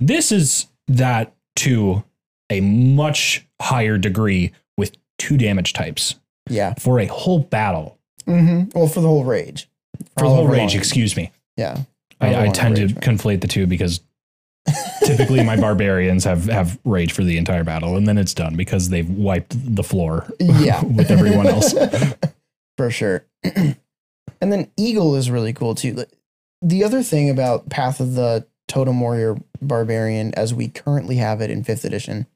[0.00, 2.04] This is that to
[2.50, 6.16] a much higher degree with two damage types
[6.48, 6.74] Yeah.
[6.74, 7.98] for a whole battle.
[8.26, 8.76] Mm-hmm.
[8.78, 9.68] Well, for the whole rage.
[10.18, 11.32] For the whole rage, long- excuse me.
[11.56, 11.78] Yeah.
[12.20, 14.00] I, I tend to conflate the two because
[15.04, 18.88] typically my barbarians have have rage for the entire battle and then it's done because
[18.88, 20.82] they've wiped the floor Yeah.
[20.84, 21.74] with everyone else.
[22.76, 23.24] for sure.
[23.44, 23.76] and
[24.40, 25.92] then Eagle is really cool too.
[25.92, 26.08] The-
[26.62, 31.50] The other thing about Path of the Totem Warrior Barbarian, as we currently have it
[31.50, 32.26] in fifth edition,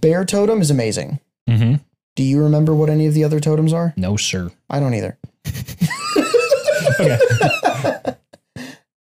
[0.00, 1.20] Bear Totem is amazing.
[1.48, 1.74] hmm
[2.16, 3.92] Do you remember what any of the other totems are?
[3.96, 4.50] No, sir.
[4.70, 5.18] I don't either.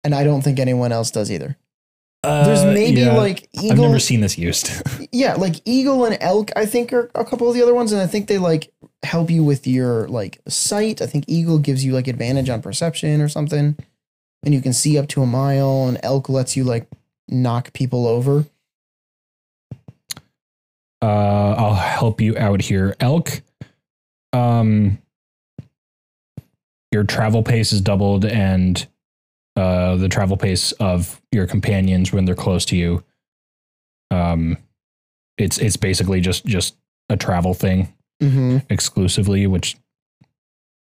[0.04, 1.58] And I don't think anyone else does either.
[2.26, 3.16] Uh, There's maybe yeah.
[3.16, 3.86] like I've Eagle.
[3.86, 4.70] never seen this used.
[5.12, 8.02] yeah, like Eagle and Elk, I think are a couple of the other ones, and
[8.02, 8.72] I think they like
[9.04, 11.02] help you with your like sight.
[11.02, 13.78] I think Eagle gives you like advantage on perception or something,
[14.44, 15.88] and you can see up to a mile.
[15.88, 16.88] And Elk lets you like
[17.30, 18.46] knock people over.
[21.04, 22.96] Uh, I'll help you out here.
[23.00, 23.42] Elk,
[24.32, 24.98] um,
[26.92, 28.86] your travel pace is doubled, and
[29.56, 33.04] uh, the travel pace of your companions when they're close to you.
[34.12, 34.58] Um,
[35.38, 36.76] it's it's basically just just
[37.10, 38.60] a travel thing Mm-hmm.
[38.70, 39.76] exclusively, which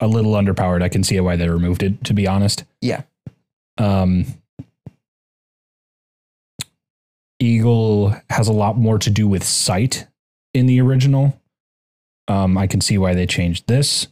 [0.01, 0.83] a little underpowered.
[0.83, 2.03] I can see why they removed it.
[2.05, 3.03] To be honest, Yeah.
[3.77, 4.25] Um,
[7.47, 10.07] Eagle has a lot more to do with sight
[10.55, 11.41] in the original.
[12.29, 14.09] Um, I can see why they changed this.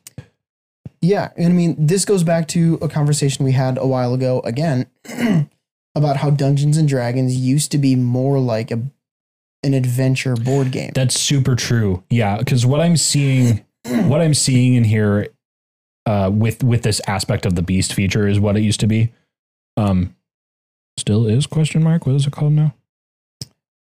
[1.01, 4.40] Yeah, and I mean this goes back to a conversation we had a while ago
[4.44, 4.87] again
[5.94, 8.81] about how Dungeons and Dragons used to be more like a
[9.62, 10.92] an adventure board game.
[10.94, 12.05] That's super true.
[12.11, 15.29] Yeah, because what I'm seeing, what I'm seeing in here,
[16.07, 19.12] uh, with with this aspect of the beast feature is what it used to be.
[19.76, 20.14] Um,
[20.97, 22.07] still is question mark.
[22.07, 22.74] What is it called now?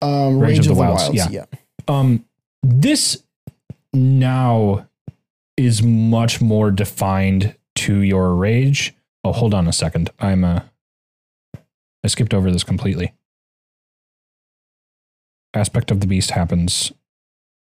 [0.02, 1.16] Um, Rage Rage, of of the Wilds, Wilds.
[1.16, 1.28] yeah.
[1.30, 1.58] yeah.
[1.88, 2.24] um
[2.62, 3.22] this
[3.92, 4.86] now
[5.56, 8.94] is much more defined to your rage.
[9.24, 10.10] Oh hold on a second.
[10.18, 10.60] I'm uh
[12.02, 13.12] i skipped over this completely.
[15.52, 16.92] Aspect of the beast happens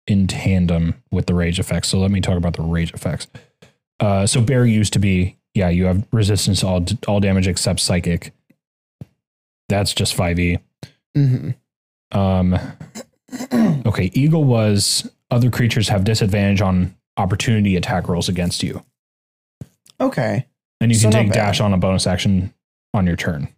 [0.07, 1.89] in tandem with the rage effects.
[1.89, 3.27] So let me talk about the rage effects.
[3.99, 8.31] Uh so bear used to be yeah you have resistance all all damage except psychic.
[9.67, 10.59] That's just 5e
[11.15, 11.49] hmm
[12.11, 12.57] um
[13.85, 18.83] Okay, Eagle was other creatures have disadvantage on opportunity attack rolls against you.
[19.99, 20.47] Okay.
[20.81, 22.53] And you So can take dash on a bonus action
[22.93, 23.49] on your turn.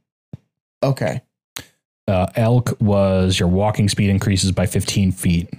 [0.83, 1.21] Okay.
[2.07, 5.49] Uh, elk was your walking speed increases by 15 feet.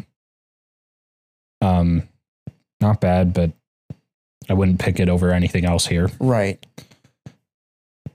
[1.60, 2.08] Um,
[2.80, 3.52] not bad, but
[4.50, 6.10] I wouldn't pick it over anything else here.
[6.18, 6.64] Right.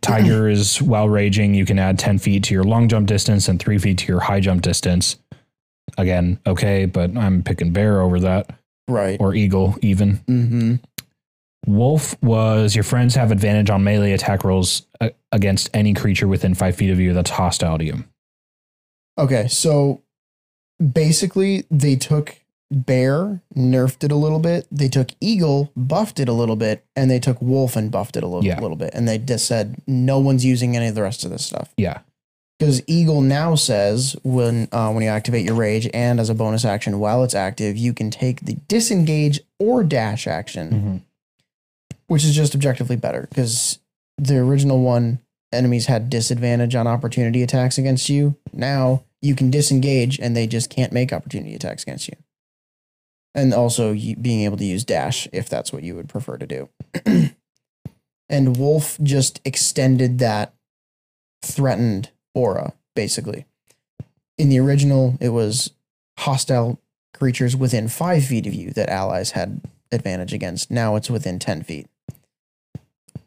[0.07, 3.59] Tiger is while raging, you can add 10 feet to your long jump distance and
[3.59, 5.17] three feet to your high jump distance.
[5.97, 8.49] Again, okay, but I'm picking bear over that
[8.87, 9.19] Right.
[9.19, 10.17] or eagle even.
[10.27, 10.75] Mm-hmm.
[11.65, 16.53] Wolf was your friends have advantage on melee attack rolls uh, against any creature within
[16.53, 18.03] five feet of you that's hostile to you.
[19.17, 20.01] Okay, so
[20.93, 22.35] basically they took
[22.71, 24.67] bear, nerfed it a little bit.
[24.71, 28.23] They took eagle, buffed it a little bit, and they took wolf and buffed it
[28.23, 28.59] a little, Yeah.
[28.59, 28.91] little bit.
[28.93, 31.73] And they just said no one's using any of the rest of this stuff.
[31.77, 31.99] Yeah.
[32.59, 36.65] Because eagle now says when uh, when you activate your rage and as a bonus
[36.65, 41.03] action while it's active, you can take the disengage or dash action,
[42.07, 43.27] which is just objectively better.
[43.29, 43.77] Because
[44.17, 45.19] the original one,
[45.53, 48.35] enemies had disadvantage on opportunity attacks against you.
[48.51, 52.15] Now you can disengage and they just can't make opportunity attacks against you.
[53.37, 56.69] And also being able to use dash if that's what you would prefer to do.
[58.29, 60.53] and Wolf just extended that
[61.43, 63.45] threatened aura, basically.
[64.37, 65.71] In the original, it was
[66.17, 66.81] hostile
[67.13, 69.61] creatures within five feet of you that allies had
[69.91, 70.69] advantage against.
[70.69, 71.87] Now it's within 10 feet.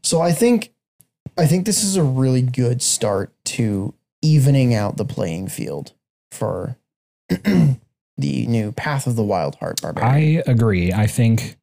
[0.03, 0.73] So I think
[1.37, 5.93] I think this is a really good start to evening out the playing field
[6.31, 6.77] for
[8.21, 10.43] the new Path of the Wild Heart Barbarian.
[10.47, 10.93] I agree.
[10.93, 11.57] I think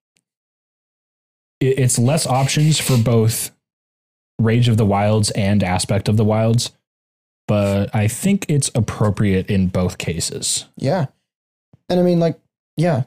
[1.59, 3.51] it's less options for both
[4.39, 6.71] Rage of the Wilds and Aspect of the Wilds,
[7.47, 10.65] but I think it's appropriate in both cases.
[10.77, 11.07] yeah.
[11.89, 12.37] And I mean like
[12.75, 13.03] yeah,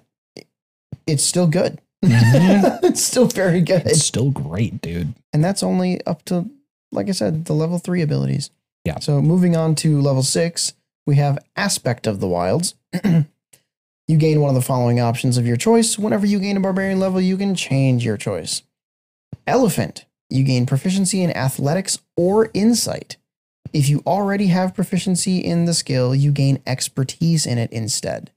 [1.07, 1.81] it's still good.
[2.05, 2.81] Mhm.
[2.83, 3.83] it's still very good.
[3.87, 5.13] It's still great, dude.
[5.35, 6.49] and that's only up to
[6.93, 8.51] like i said the level 3 abilities
[8.85, 8.99] Yeah.
[8.99, 10.73] so moving on to level 6
[11.07, 12.75] we have aspect of the wilds
[14.11, 16.99] you gain one of the following options of your choice whenever you gain a barbarian
[16.99, 18.63] level you can change your choice
[19.47, 23.17] elephant you gain proficiency in athletics or insight
[23.73, 28.33] if you already have proficiency in the skill you gain expertise in it instead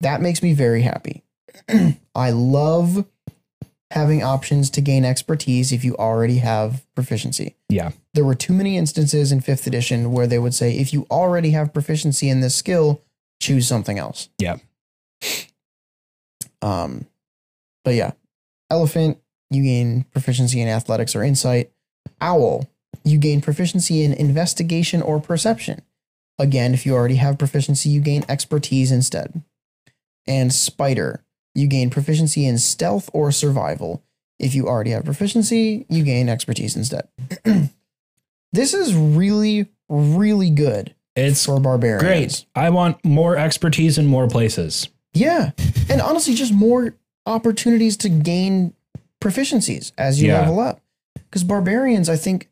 [0.00, 1.24] that makes me very happy
[2.14, 3.04] i love
[3.90, 7.56] having options to gain expertise if you already have proficiency.
[7.68, 7.90] Yeah.
[8.14, 11.50] There were too many instances in 5th edition where they would say, if you already
[11.50, 13.02] have proficiency in this skill,
[13.40, 14.28] choose something else.
[14.38, 14.58] Yeah.
[16.62, 17.06] Um,
[17.84, 18.12] but yeah,
[18.70, 19.18] elephant,
[19.50, 21.70] you gain proficiency in athletics or insight.
[22.20, 22.68] Owl,
[23.04, 25.82] you gain proficiency in investigation or perception.
[26.38, 29.42] Again, if you already have proficiency, you gain expertise instead.
[30.26, 34.02] And spider, you gain proficiency in stealth or survival.
[34.38, 37.08] If you already have proficiency, you gain expertise instead.
[38.52, 42.00] this is really, really good It's for barbarians.
[42.02, 42.46] great.
[42.54, 44.88] I want more expertise in more places.
[45.12, 45.50] Yeah.
[45.88, 46.94] And honestly, just more
[47.26, 48.74] opportunities to gain
[49.20, 50.40] proficiencies as you Yeah.
[50.40, 50.80] level up.
[51.14, 52.48] Because barbarians, I think,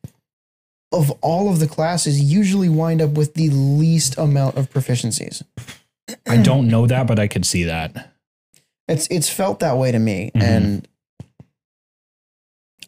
[0.92, 5.42] of all of the classes, usually wind up with the least amount of proficiencies.
[6.26, 8.11] I don't know that, but I could see that.
[8.88, 10.42] It's it's felt that way to me, Mhm.
[10.42, 10.88] and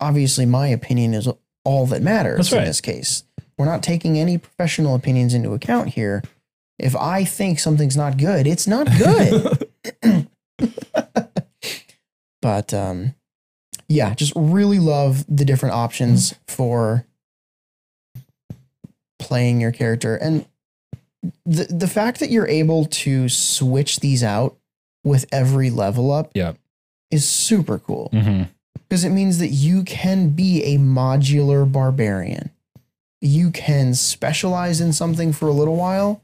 [0.01, 1.29] obviously, my opinion is
[1.65, 3.25] all that matters That's in this case.
[3.59, 6.23] We're not taking any professional opinions into account here.
[6.81, 9.59] If I think something's not good, it's not good.
[12.43, 13.15] but um,
[13.89, 17.07] yeah, just really love the different options for
[19.19, 20.47] playing your character, and
[21.45, 24.57] the the fact that you're able to switch these out
[25.05, 26.53] with every level up Yeah.
[27.11, 28.43] is super cool hmm
[28.89, 32.51] because it means that you can be a modular barbarian.
[33.21, 36.23] You can specialize in something for a little while,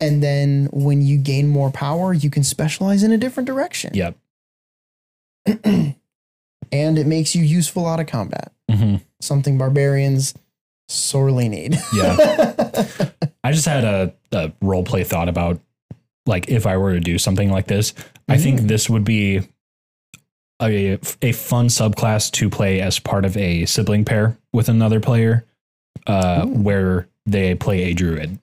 [0.00, 3.92] and then when you gain more power, you can specialize in a different direction.
[3.94, 4.16] Yep.
[5.64, 5.94] and
[6.72, 10.32] it makes you useful out of combat, hmm something barbarians
[10.88, 11.76] sorely need.
[11.92, 12.16] Yeah.
[13.44, 15.60] I just had a, a role play thought about
[16.26, 17.94] like if I were to do something like this,
[18.28, 19.40] I think this would be
[20.60, 25.46] a, a fun subclass to play as part of a sibling pair with another player
[26.06, 26.48] uh, Ooh.
[26.50, 28.38] where they play a druid.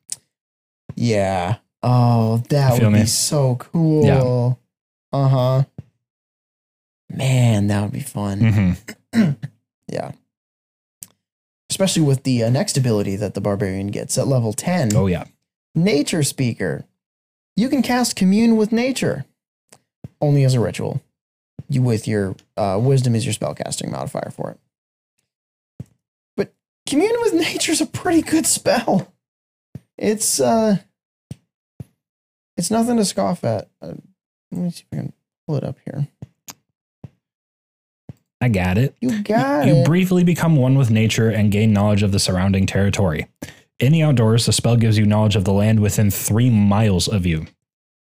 [0.96, 1.58] Yeah.
[1.84, 3.02] Oh, that would me?
[3.02, 4.06] be so cool.
[4.06, 5.18] Yeah.
[5.18, 5.64] Uh huh.
[7.10, 8.40] Man, that would be fun.
[9.14, 9.32] Mm-hmm.
[9.88, 10.12] Yeah.
[11.70, 15.26] Especially with the uh, next ability that the barbarian gets at level 10 Oh, yeah.
[15.76, 16.86] Nature Speaker.
[17.56, 19.26] You can cast Commune with Nature
[20.20, 21.02] only as a ritual.
[21.70, 24.60] You with your uh, wisdom is your spellcasting modifier for it.
[26.36, 26.54] But
[26.90, 29.14] Commune with nature is a pretty good spell.
[29.98, 30.78] It's uh,
[32.58, 33.70] it's nothing to scoff at.
[33.82, 33.94] Uh,
[34.52, 35.14] let me see if I can
[35.48, 36.08] pull it up here.
[38.42, 38.96] I got it.
[39.02, 39.78] You got you it.
[39.80, 43.28] You briefly become one with nature and gain knowledge of the surrounding territory.
[43.80, 47.26] In the outdoors, the spell gives you knowledge of the land within three miles of
[47.26, 47.48] you.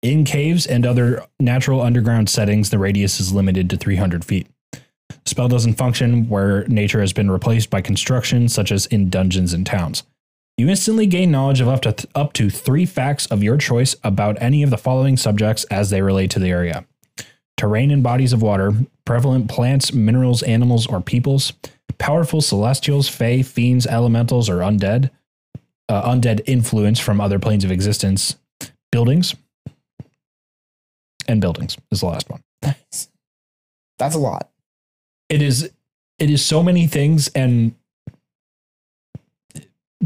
[0.01, 4.47] In caves and other natural underground settings, the radius is limited to 300 feet.
[4.71, 4.79] The
[5.25, 9.65] spell doesn't function where nature has been replaced by construction, such as in dungeons and
[9.65, 10.03] towns.
[10.57, 14.41] You instantly gain knowledge of up to up to three facts of your choice about
[14.41, 16.85] any of the following subjects as they relate to the area:
[17.57, 18.73] terrain and bodies of water,
[19.05, 21.53] prevalent plants, minerals, animals, or peoples,
[21.97, 25.09] powerful celestials, fae, fiends, elementals, or undead,
[25.89, 28.37] uh, undead influence from other planes of existence,
[28.91, 29.35] buildings,
[31.27, 32.43] and buildings is the last one.
[32.61, 34.49] That's a lot.
[35.29, 35.71] It is
[36.19, 37.75] it is so many things and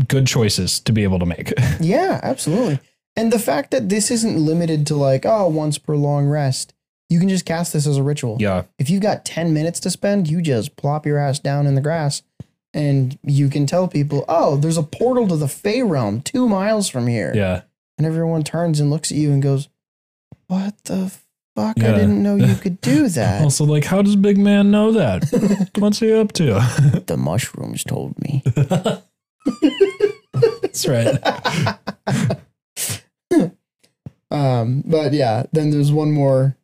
[0.08, 1.54] good choices to be able to make.
[1.80, 2.80] Yeah, absolutely.
[3.16, 6.74] And the fact that this isn't limited to like, oh, once per long rest,
[7.10, 8.38] you can just cast this as a ritual.
[8.40, 8.64] yeah.
[8.78, 11.82] If you've got 10 minutes to spend, you just plop your ass down in the
[11.82, 12.22] grass
[12.74, 16.90] and you can tell people, oh, there's a portal to the Fey realm two miles
[16.90, 17.32] from here.
[17.34, 17.62] Yeah.
[17.98, 19.68] And everyone turns and looks at you and goes,
[20.48, 21.12] what the
[21.56, 21.80] fuck?
[21.82, 23.42] I didn't know you could do that.
[23.42, 25.72] Also, like, how does Big Man know that?
[25.80, 27.04] What's he up to?
[27.08, 28.44] the mushrooms told me.
[30.62, 31.18] That's right.
[34.30, 36.58] Um, but yeah, then there's one more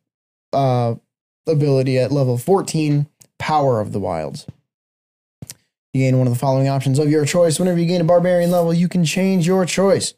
[0.52, 0.94] uh,
[1.46, 3.06] ability at level 14
[3.38, 4.46] Power of the Wilds.
[5.92, 7.58] You gain one of the following options of your choice.
[7.58, 10.14] Whenever you gain a barbarian level, you can change your choice.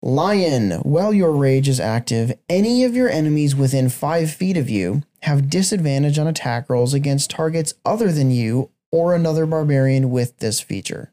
[0.00, 5.02] Lion, while your rage is active, any of your enemies within five feet of you
[5.22, 10.60] have disadvantage on attack rolls against targets other than you or another barbarian with this
[10.60, 11.12] feature.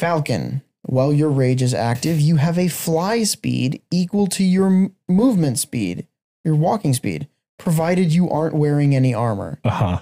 [0.00, 4.94] Falcon, while your rage is active, you have a fly speed equal to your m-
[5.08, 6.06] movement speed,
[6.42, 7.28] your walking speed,
[7.58, 9.60] provided you aren't wearing any armor.
[9.62, 9.98] Uh huh.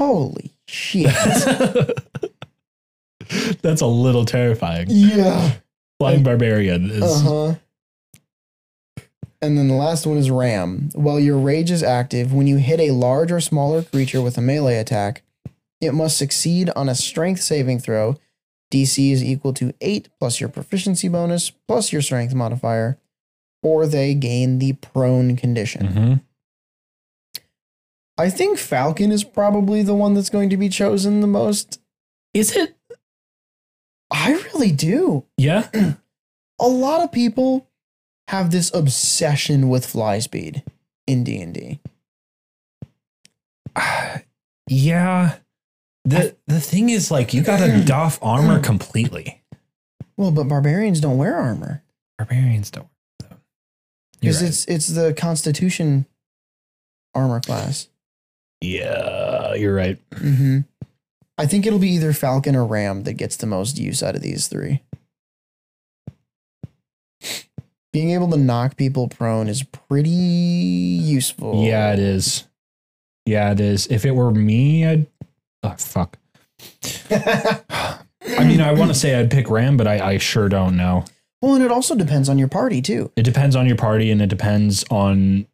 [0.00, 1.14] Holy shit.
[3.62, 4.88] That's a little terrifying.
[4.90, 5.52] yeah.
[6.00, 7.54] Flying barbarian is Uh huh.
[9.40, 10.90] And then the last one is Ram.
[10.94, 14.40] While your rage is active, when you hit a large or smaller creature with a
[14.40, 15.22] melee attack,
[15.80, 18.16] it must succeed on a strength saving throw.
[18.72, 22.98] DC is equal to 8 plus your proficiency bonus plus your strength modifier,
[23.62, 25.86] or they gain the prone condition.
[25.86, 26.20] Mhm.
[28.18, 31.80] I think Falcon is probably the one that's going to be chosen the most.
[32.34, 32.76] Is it?
[34.10, 35.24] I really do.
[35.36, 35.68] Yeah.
[36.58, 37.66] a lot of people
[38.28, 40.62] have this obsession with fly speed
[41.06, 41.80] in D&D.
[44.68, 45.36] yeah.
[46.04, 49.42] The the thing is like you gotta doff armor completely.
[50.16, 51.82] Well, but barbarians don't wear armor
[52.18, 52.88] Barbarians don't.
[53.20, 53.30] You're
[54.20, 54.48] because right.
[54.48, 56.06] it's it's the constitution
[57.14, 57.88] armor class.
[58.60, 59.98] yeah, you're right.
[60.14, 60.60] hmm
[61.38, 64.22] I think it'll be either Falcon or Ram that gets the most use out of
[64.22, 64.82] these three.
[67.92, 71.62] Being able to knock people prone is pretty useful.
[71.64, 72.46] Yeah, it is.
[73.26, 73.86] Yeah, it is.
[73.88, 75.06] If it were me, I'd.
[75.62, 76.18] Oh fuck.
[77.10, 81.04] I mean, I want to say I'd pick Ram, but I, I sure don't know.
[81.40, 83.10] well, and it also depends on your party too.
[83.16, 85.46] It depends on your party, and it depends on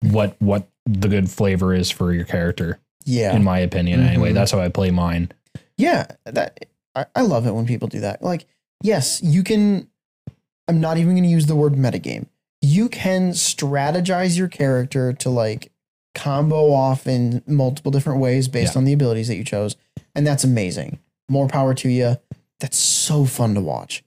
[0.00, 2.78] what what the good flavor is for your character.
[3.04, 3.34] Yeah.
[3.34, 4.34] In my opinion, anyway, Mhm.
[4.34, 5.32] that's how I play mine.
[5.76, 8.22] Yeah, that I, I love it when people do that.
[8.22, 8.46] Like,
[8.82, 9.88] yes, you can.
[10.68, 12.26] I'm not even going to use the word metagame.
[12.60, 15.71] You can strategize your character to like
[16.14, 18.78] combo off in multiple different ways based Yeah.
[18.78, 19.76] on the abilities that you chose,
[20.14, 20.98] and that's amazing.
[21.28, 22.16] More power to you.
[22.60, 24.04] That's so fun to watch.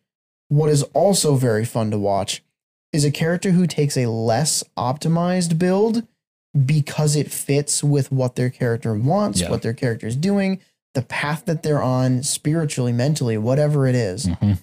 [0.50, 2.44] What is also very fun to watch
[2.94, 6.04] is a character who takes a less optimized build
[6.66, 9.50] because it fits with what their character wants, Yeah.
[9.50, 10.60] what their character is doing,
[10.94, 14.28] the path that they're on spiritually, mentally, whatever it is.
[14.28, 14.60] Mhm.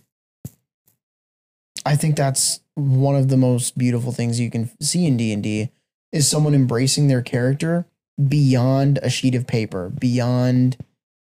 [1.85, 5.71] I think that's one of the most beautiful things you can see in D&D
[6.13, 7.87] is someone embracing their character
[8.29, 10.77] beyond a sheet of paper, beyond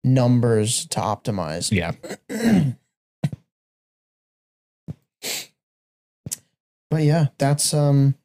[0.03, 1.71] numbers to optimize.
[1.71, 1.93] Yeah.
[6.89, 8.15] But yeah, that's um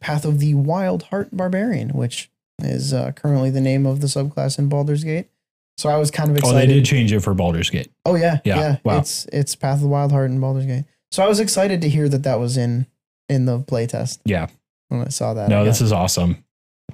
[0.00, 2.30] Path of the Wild Heart Barbarian, which
[2.62, 5.28] is uh, currently the name of the subclass in Baldur's Gate.
[5.78, 6.56] So I was kind of excited.
[6.56, 7.90] Oh, they did change it for Baldur's Gate.
[8.04, 8.76] Oh yeah, Yeah, yeah.
[8.84, 8.98] wow.
[8.98, 10.84] It's it's Path of the Wild Heart in Baldur's Gate.
[11.10, 12.86] So I was excited to hear that that was in
[13.28, 14.48] in the playtest Yeah.
[14.88, 15.48] When I saw that.
[15.48, 16.44] No, this is awesome.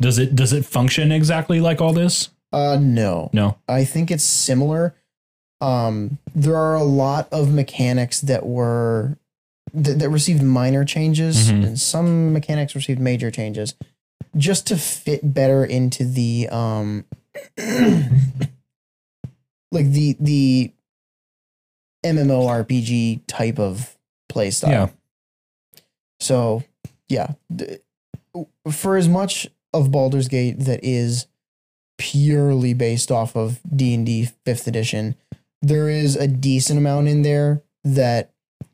[0.01, 2.31] Does it does it function exactly like all this?
[2.53, 3.31] Uh, no.
[3.33, 3.59] No.
[3.69, 4.95] I think it's similar.
[5.61, 9.17] Um, there are a lot of mechanics that were
[9.73, 11.67] that, that received minor changes, Mhm.
[11.67, 13.75] and some mechanics received major changes,
[14.37, 17.05] just to fit better into the um,
[19.71, 20.73] like the the
[22.05, 23.97] MMORPG type of
[24.29, 24.71] play style.
[24.71, 24.89] Yeah.
[26.21, 26.65] So,
[27.13, 27.33] yeah,
[28.71, 31.27] for as much of Baldur's Gate that is
[31.99, 35.15] purely based off of D&D 5th edition,
[35.61, 38.33] there is a decent amount in there that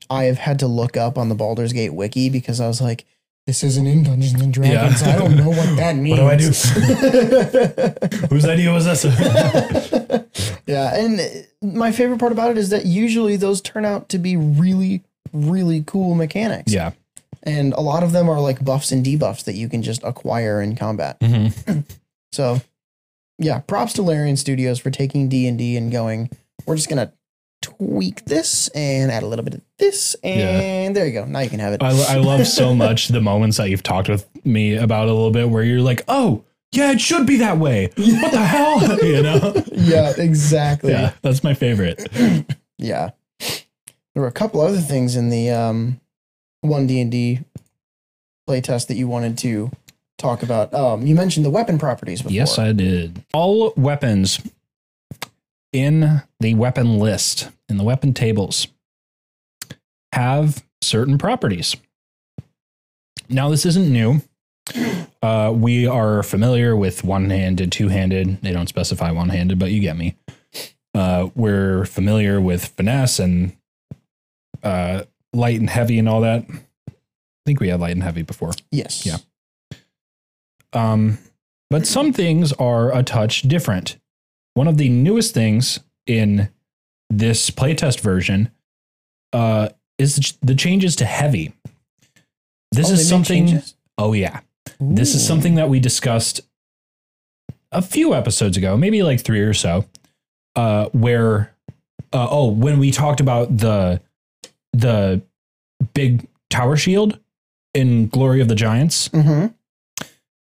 [0.09, 3.05] I have had to look up on the Baldur's Gate wiki because I was like
[3.47, 5.03] this isn't in Dungeons and Dragons.
[5.03, 6.19] I don't know what that means.
[6.21, 8.27] What do I do?
[8.29, 9.05] Whose idea was this?
[10.67, 14.37] yeah, and my favorite part about it is that usually those turn out to be
[14.37, 16.71] really, really cool mechanics.
[16.71, 16.93] yeah.
[17.49, 20.61] And a lot of them are like buffs and debuffs that you can just acquire
[20.61, 21.17] in combat.
[21.23, 21.49] hmm
[22.33, 22.61] So,
[23.39, 26.29] yeah, props to Larian Studios for taking D and D and going.
[26.67, 27.13] We're just gonna
[27.63, 31.25] tweak this and add a little bit of this, and there you go.
[31.25, 31.83] Now you can have it.
[31.83, 35.31] I, I love so much the moments that you've talked with me about a little
[35.31, 37.87] bit where you're like, oh, yeah, it should be that way.
[37.97, 38.99] What the hell?
[39.03, 39.55] you know?
[39.73, 40.93] yeah, exactly.
[40.93, 42.07] Yeah, that's my favorite.
[42.81, 43.11] Yeah.
[43.41, 46.01] There were a couple other things in the um,
[46.61, 47.41] one D and D
[48.49, 49.71] playtest that you wanted to
[50.17, 50.73] talk about.
[50.75, 52.35] Um, you mentioned the weapon properties before.
[52.35, 53.25] Yes, I did.
[53.33, 54.41] All weapons
[55.73, 58.69] in the weapon list, in the weapon tables,
[60.13, 61.77] have certain properties.
[63.29, 64.23] Now, this isn't new.
[65.23, 68.41] Uh, we are familiar with one handed, two handed.
[68.43, 70.17] They don't specify one handed, but you get me.
[70.95, 73.57] Uh, we're familiar with finesse and
[74.63, 75.03] uh,
[75.33, 76.45] light and heavy and all that.
[76.49, 76.93] I
[77.47, 78.53] think we had light and heavy before.
[78.71, 79.07] Yes.
[79.07, 79.19] Yeah.
[80.73, 81.19] Um,
[81.71, 83.99] but some things are a touch different.
[84.55, 86.49] One of the newest things in
[87.11, 88.51] this playtest version
[89.33, 89.69] uh,
[89.99, 91.53] is the changes to heavy.
[92.73, 93.63] This Oh, is something.
[93.97, 94.41] Oh yeah,
[94.79, 96.41] this is something that we discussed
[97.73, 99.87] a few episodes ago, maybe like three or so,
[100.55, 101.55] uh, where
[102.13, 104.01] uh, oh when we talked about the
[104.73, 105.23] the
[105.95, 107.19] big tower shield
[107.75, 109.55] in Glory of the Giants Mhm.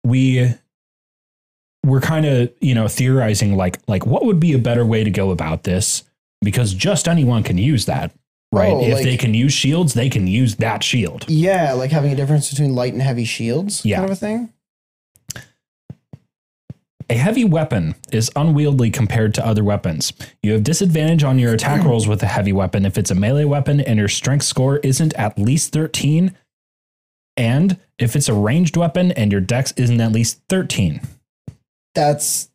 [0.03, 0.53] we
[1.85, 5.09] were kind of you know theorizing like like what would be a better way to
[5.11, 6.03] go about this
[6.41, 8.11] because just anyone can use that
[8.51, 11.91] right Oh, if like- they can use shields they can use that shield Yeah, like
[11.91, 13.97] having a difference between light and heavy shields, Yeah.
[13.97, 14.49] kind of a thing.
[17.11, 21.83] A heavy weapon is unwieldy compared to other weapons you have disadvantage on your attack
[21.83, 25.13] rolls with a heavy weapon if it's a melee weapon and your strength score isn't
[25.15, 26.35] at least 13
[27.37, 31.01] and if it's a ranged weapon and your dex isn't at least 13
[31.93, 32.49] That's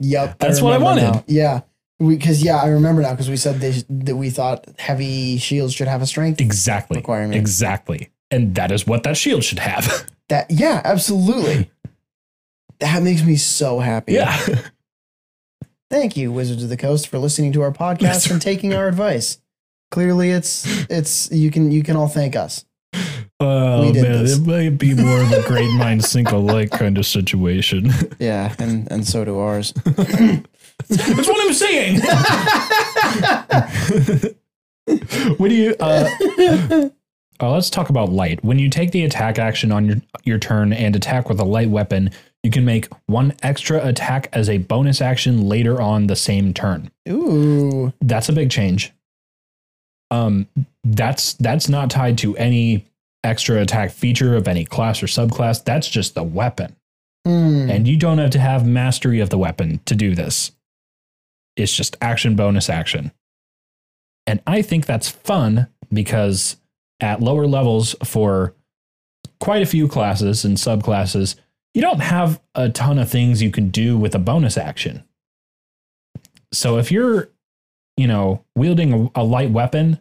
[0.00, 0.38] yep.
[0.38, 1.02] That's what I wanted.
[1.02, 1.24] now.
[1.26, 1.60] Yeah,
[1.98, 5.88] because yeah, I remember now because we said they, that we thought heavy shields should
[5.88, 7.36] have a strength exactly requirement.
[7.36, 11.70] exactly and that is what that shield should have That yeah, absolutely.
[12.80, 14.12] That makes me so happy.
[14.14, 14.38] yeah
[15.90, 19.38] Thank you, Wizards of the Coast, for listening to our podcast and taking our advice.
[19.92, 22.64] Clearly, it's it's you can you can all thank us.
[23.38, 24.38] Oh We man, this.
[24.38, 27.90] it might be more of a great mind sink alike kind of situation.
[28.18, 29.72] Yeah, and and so do ours.
[29.84, 32.00] That's what I'm saying.
[35.36, 36.10] what do you uh,
[37.40, 38.42] uh, let's talk about light.
[38.44, 41.70] When you take the attack action on your your turn and attack with a light
[41.70, 42.10] weapon,
[42.44, 46.90] you can make one extra attack as a bonus action later on the same turn.
[47.08, 48.92] Ooh, That's a big change.
[50.10, 50.46] Um,
[50.84, 52.84] that's that's not tied to any
[53.24, 55.64] extra attack feature of any class or subclass.
[55.64, 56.76] That's just the weapon.
[57.24, 57.70] Hmm.
[57.70, 60.52] And you don't have to have mastery of the weapon to do this.
[61.56, 63.10] It's just action bonus action.
[64.26, 66.56] And I think that's fun because
[67.00, 68.54] at lower levels for
[69.40, 71.36] quite a few classes and subclasses,
[71.74, 75.04] you don't have a ton of things you can do with a bonus action.
[76.52, 77.30] So if you're,
[77.96, 79.98] you know, wielding a, a light weapon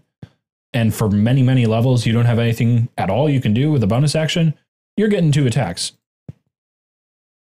[0.71, 3.83] and for many, many levels you don't have anything at all you can do with
[3.83, 4.53] a bonus action,
[4.97, 5.93] you're getting two attacks.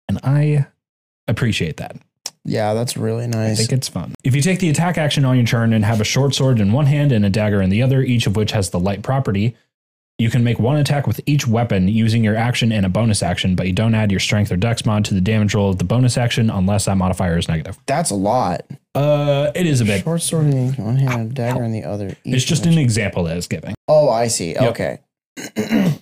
[0.09, 0.66] And I
[1.28, 1.97] appreciate that.
[2.45, 3.53] yeah, that's really nice.
[3.53, 4.14] I think it's fun.
[4.24, 6.72] If you take the attack action on your turn and have a short sword in
[6.72, 9.57] one hand and a dagger in the other, each of which has the light property,
[10.23, 13.55] you can make one attack with each weapon using your action and a bonus action,
[13.57, 15.85] but you don't add your strength or dex mod to the damage roll of the
[15.85, 17.79] bonus action unless that modifier is negative.
[17.87, 18.62] That's a lot.
[18.95, 20.03] Uh, it is a bit.
[20.05, 22.16] Short sword in one hand, a dagger in the other.
[22.25, 23.75] It's just an which- example that it's giving.
[23.89, 24.53] Oh, I see.
[24.53, 24.70] Yep.
[24.70, 24.99] Okay.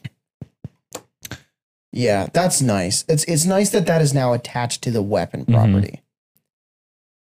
[1.92, 3.04] yeah, that's nice.
[3.08, 5.54] It's it's nice that that is now attached to the weapon Mhm.
[5.54, 6.00] property.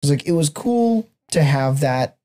[0.03, 2.16] was like it was cool to have that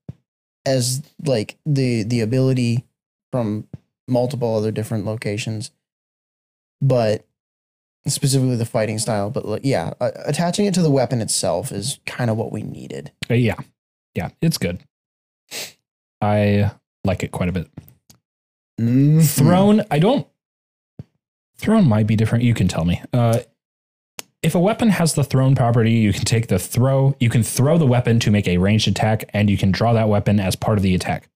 [0.64, 2.84] as like the the ability
[3.32, 3.66] from
[4.08, 5.70] multiple other different locations,
[6.80, 7.26] but
[8.06, 9.30] specifically the fighting style.
[9.30, 12.62] But like, yeah, uh, attaching it to the weapon itself is kind of what we
[12.62, 13.12] needed.
[13.30, 13.56] Uh, yeah.
[14.14, 14.30] Yeah.
[14.40, 14.80] It's good.
[16.20, 16.70] I
[17.04, 17.68] like it quite a bit.
[18.80, 19.20] Mm-hmm.
[19.20, 20.26] Thrown, I don't.
[21.56, 22.44] Thrown might be different.
[22.44, 23.00] You can tell me.
[23.12, 23.40] Uh,
[24.42, 27.16] if a weapon has the thrown property, you can take the throw.
[27.18, 30.08] You can throw the weapon to make a ranged attack, and you can draw that
[30.08, 31.30] weapon as part of the attack.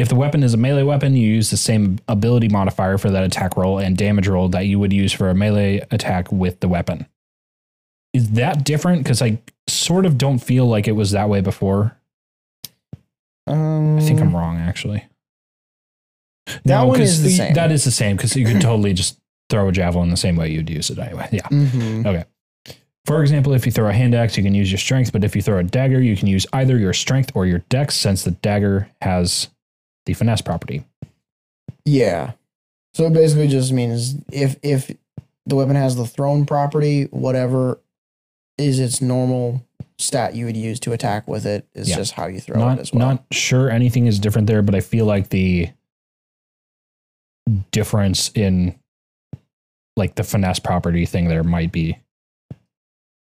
[0.00, 3.22] If the weapon is a melee weapon, you use the same ability modifier for that
[3.22, 6.68] attack roll and damage roll that you would use for a melee attack with the
[6.68, 7.06] weapon.
[8.14, 9.02] Is that different?
[9.04, 9.38] Because I
[9.68, 11.96] sort of don't feel like it was that way before.
[13.46, 15.04] Um, I think I'm wrong, actually.
[16.64, 17.52] That one 'cause is the same.
[17.54, 19.18] That is the same because you could totally just
[19.50, 21.28] throw a javelin the same way you'd use it anyway.
[21.30, 21.46] Yeah.
[21.48, 22.24] mhm.
[23.04, 25.36] For example, if you throw a hand axe, you can use your strength, but if
[25.36, 28.30] you throw a dagger, you can use either your strength or your dex since the
[28.30, 29.48] dagger has
[30.06, 30.84] the finesse property.
[31.84, 32.32] Yeah.
[32.94, 34.90] So it basically just means if if
[35.46, 37.80] the weapon has the thrown property, whatever
[38.58, 39.64] is its normal
[39.98, 41.96] stat you would use to attack with it is Yeah.
[41.96, 43.06] just how you throw not it as well.
[43.08, 45.70] not sure anything is different there, but I feel like the
[47.72, 48.78] difference in
[49.96, 51.98] like the finesse property thing there might be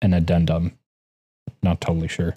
[0.01, 0.77] an addendum.
[1.63, 2.35] Not totally sure.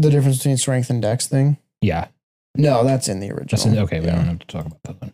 [0.00, 1.56] The difference between strength and dex thing?
[1.80, 2.08] Yeah,
[2.56, 3.46] No, that's in the original.
[3.50, 4.00] That's in, okay.
[4.00, 4.16] We Yeah.
[4.16, 5.12] don't have to talk about that then.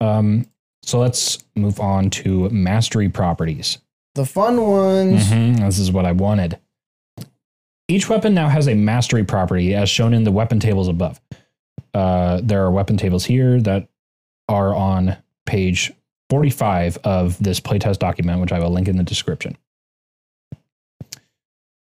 [0.00, 0.46] Um,
[0.82, 3.78] so let's move on to mastery properties.
[4.14, 5.24] The fun ones.
[5.24, 6.58] Mhm, This is what I wanted.
[7.88, 11.20] Each weapon now has a mastery property, as shown in the weapon tables above.
[11.94, 13.88] Uh, there are weapon tables here that
[14.48, 15.92] are on page
[16.30, 19.56] 45 of this playtest document, which I will link in the description.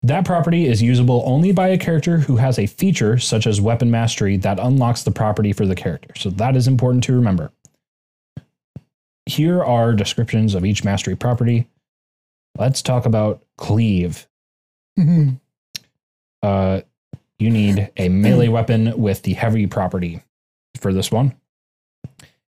[0.02, 3.90] That property is usable only by a character who has a feature such as weapon
[3.90, 6.10] mastery that unlocks the property for the character.
[6.16, 7.50] So that is important to remember.
[9.26, 11.66] Here are descriptions of each mastery property.
[12.56, 14.26] Let's talk about cleave.
[14.98, 15.40] Mhm.
[16.42, 16.80] Uh,
[17.38, 20.22] you need a melee weapon with the heavy property
[20.76, 21.34] for this one.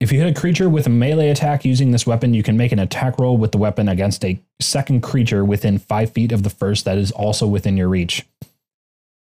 [0.04, 2.72] If you hit a creature with a melee attack using this weapon, you can make
[2.72, 6.50] an attack roll with the weapon against a second creature within five feet of the
[6.50, 8.26] first that is also within your reach.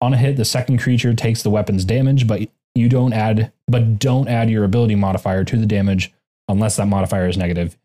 [0.01, 4.01] On a hit, the second creature takes the weapon's damage, but you don't add but
[4.01, 6.13] don't add your ability modifier to the damage
[6.49, 7.79] unless that modifier is negative.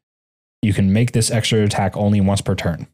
[0.64, 2.88] You can make this extra attack only once per turn.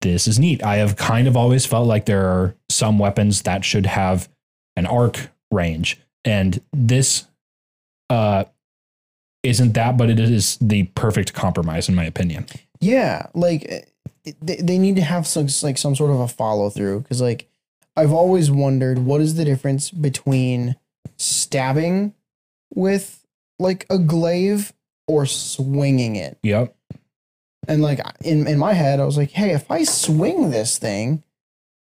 [0.00, 0.64] This is neat.
[0.64, 4.30] I have kind of always felt like there are some weapons that should have
[4.74, 7.26] an arc range, and this
[8.08, 8.44] uh,
[9.44, 12.46] isn't that, but it is the perfect compromise in my opinion.
[12.80, 16.70] Yeah, like eh, they, they need to have some like some sort of a follow
[16.70, 17.48] through because like
[17.96, 20.76] I've always wondered what is the difference between
[21.16, 22.14] stabbing
[22.74, 23.24] with
[23.58, 24.72] like a glaive
[25.06, 26.38] or swinging it.
[26.42, 26.74] Yep.
[27.68, 31.22] And like in in my head, I was like, hey, if I swing this thing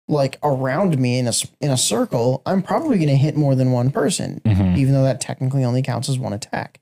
[0.08, 3.70] like around me in a in a circle, I'm probably going to hit more than
[3.72, 4.76] one person, Mhm.
[4.76, 6.80] even though that technically only counts as one attack.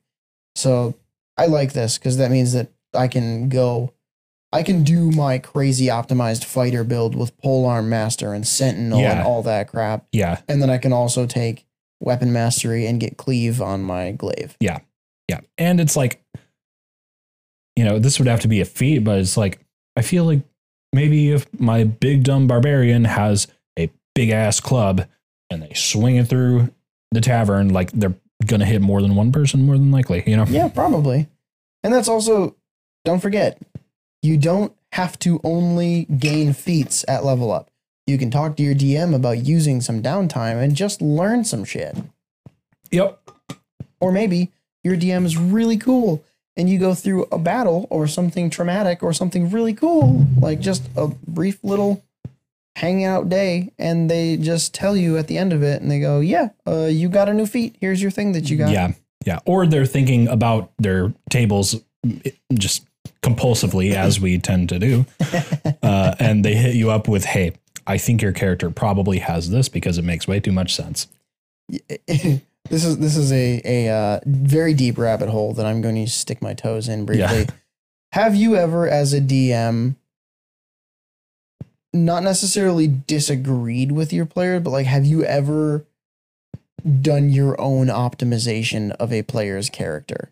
[0.58, 0.94] So
[1.36, 3.92] I like this because that means that I can go,
[4.52, 9.18] I can do my crazy optimized fighter build with polearm master and sentinel Yeah.
[9.18, 10.40] and all that crap, Yeah.
[10.48, 11.64] and then I can also take
[12.00, 14.56] weapon mastery and get cleave on my glaive.
[14.58, 14.78] Yeah.
[15.28, 15.40] Yeah.
[15.58, 16.20] And it's like,
[17.76, 19.60] you know, this would have to be a feat, but it's like,
[19.96, 20.40] I feel like
[20.92, 23.46] maybe if my big dumb barbarian has
[23.78, 25.06] a big ass club
[25.50, 26.72] and they swing it through
[27.12, 28.14] the tavern, like they're
[28.46, 30.44] going to hit more than one person, more than likely, you know?
[30.48, 31.28] Yeah, probably.
[31.82, 32.56] And that's also,
[33.04, 33.60] don't forget,
[34.22, 37.70] you don't have to only gain feats at level up.
[38.06, 41.96] You can talk to your DM about using some downtime and just learn some shit.
[42.90, 43.20] Yep.
[44.00, 46.24] Or maybe your DM is really cool
[46.56, 50.88] and you go through a battle or something traumatic or something really cool, like just
[50.96, 52.02] a brief little
[52.78, 56.20] hangout day, and they just tell you at the end of it and they go,
[56.20, 57.76] Yeah, uh, you got a new feat.
[57.80, 58.70] Here's your thing that you got.
[58.70, 58.92] Yeah.
[59.26, 59.40] Yeah.
[59.44, 61.76] Or they're thinking about their tables
[62.54, 62.86] just
[63.22, 65.06] compulsively, as we tend to do.
[65.82, 67.52] Uh, and they hit you up with, hey,
[67.86, 71.08] I think your character probably has this because it makes way too much sense.
[72.06, 76.10] this is this is a a uh, very deep rabbit hole that I'm going to
[76.10, 77.40] stick my toes in briefly.
[77.40, 77.44] Yeah.
[78.12, 79.96] Have you ever, as a DM,
[81.92, 85.86] not necessarily disagreed with your player, but like, have you ever
[87.00, 90.30] done your own optimization of a player's character?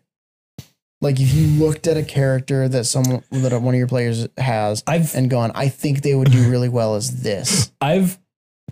[0.99, 4.83] Like if you looked at a character that someone that one of your players has
[4.87, 7.71] I've and gone, I think they would do really well as this.
[7.79, 8.17] I've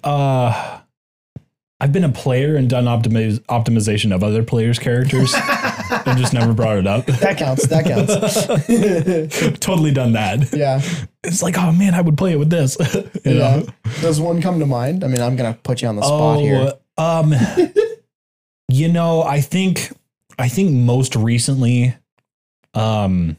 [0.04, 0.80] uh
[1.80, 5.34] I've been a player and done optimiz- optimization of other players' characters
[6.06, 7.06] and just never brought it up.
[7.06, 7.68] That counts.
[7.68, 9.60] That counts.
[9.60, 10.54] totally done that.
[10.54, 10.82] yeah.
[11.24, 12.78] It's like, oh man, I would play it with this.
[12.94, 13.34] you Yeah.
[13.34, 13.66] know?
[14.02, 15.04] Does one come to mind?
[15.04, 16.74] I mean, I'm gonna put you on the spot here.
[16.98, 17.34] Oh, um,
[18.70, 19.92] you know, I think
[20.38, 21.96] I think most recently,
[22.74, 23.38] um,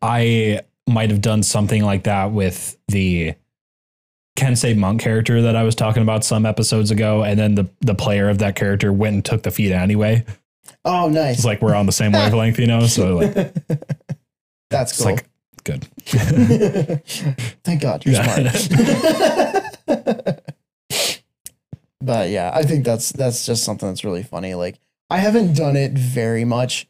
[0.00, 3.34] I might have done something like that with the
[4.36, 7.94] Kensei monk character that I was talking about some episodes ago, and then the the
[7.94, 10.24] player of that character went and took the feat anyway.
[10.88, 11.36] Oh, nice.
[11.36, 12.86] It's like we're on the same wavelength, you know.
[12.86, 13.34] So like,
[14.70, 15.12] That's it's cool.
[15.12, 15.28] like
[15.64, 15.84] good.
[17.64, 18.52] Thank God you're Yeah.
[18.52, 20.40] smart.
[22.00, 24.54] but yeah, I think that's that's just something that's really funny.
[24.54, 24.78] Like
[25.10, 26.88] I haven't done it very much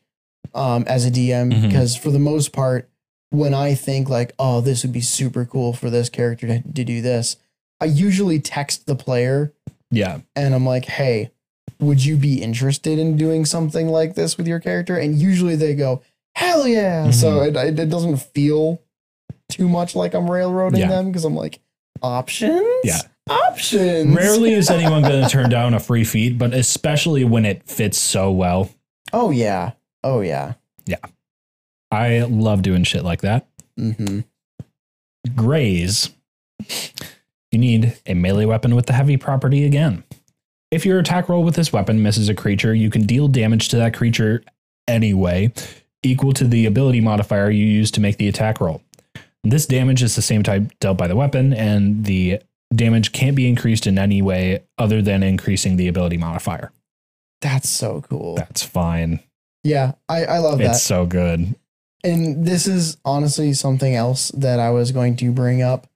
[0.54, 1.62] um, as a DM Mhm.
[1.62, 2.88] because for the most part,
[3.30, 6.84] when I think like, oh, this would be super cool for this character to, to
[6.84, 7.36] do this,
[7.80, 9.52] I usually text the player
[9.90, 11.30] Yeah, and I'm like, hey,
[11.80, 14.96] would you be interested in doing something like this with your character?
[14.96, 16.02] And usually they go,
[16.34, 17.10] hell yeah.
[17.10, 18.80] So it, it, it doesn't feel
[19.48, 20.88] too much like I'm railroading Yeah.
[20.88, 21.60] them because I'm like,
[22.02, 22.62] options?
[22.84, 23.00] Yeah.
[23.28, 24.14] Options.
[24.14, 27.98] rarely is anyone going to turn down a free feat, but especially when it fits
[27.98, 28.70] so well.
[29.12, 29.72] Oh, yeah.
[30.04, 30.54] Oh, yeah.
[30.86, 30.96] Yeah.
[31.90, 33.46] I love doing shit like that.
[33.78, 34.20] Mm-hmm.
[35.34, 36.10] Graze.
[37.50, 40.04] You need a melee weapon with the heavy property again.
[40.70, 43.76] If your attack roll with this weapon misses a creature, you can deal damage to
[43.76, 44.42] that creature
[44.86, 45.52] anyway,
[46.02, 48.82] equal to the ability modifier you use to make the attack roll.
[49.44, 52.40] This damage is the same type dealt by the weapon, and the
[52.74, 56.70] damage can't be increased in any way other than increasing the ability modifier.
[57.40, 58.34] That's so cool.
[58.34, 59.20] That's fine.
[59.64, 60.72] Yeah, I, I love that.
[60.72, 61.54] It's so good.
[62.04, 65.87] And this is honestly something else that I was going to bring up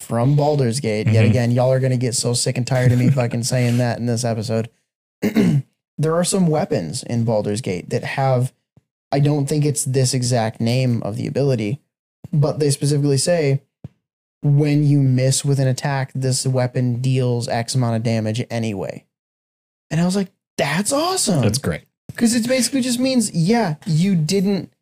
[0.00, 1.06] from Baldur's Gate.
[1.06, 1.30] Yet Mhm.
[1.30, 3.98] again, y'all are going to get so sick and tired of me fucking saying that
[3.98, 4.68] in this episode.
[5.22, 8.52] there are some weapons in Baldur's Gate that have,
[9.12, 11.80] I don't think it's this exact name of the ability,
[12.32, 13.62] but they specifically say
[14.42, 19.04] when you miss with an attack, this weapon deals X amount of damage anyway.
[19.90, 21.42] And I was like, that's awesome.
[21.42, 21.82] That's great.
[22.08, 24.72] Because it basically just means, yeah, you didn't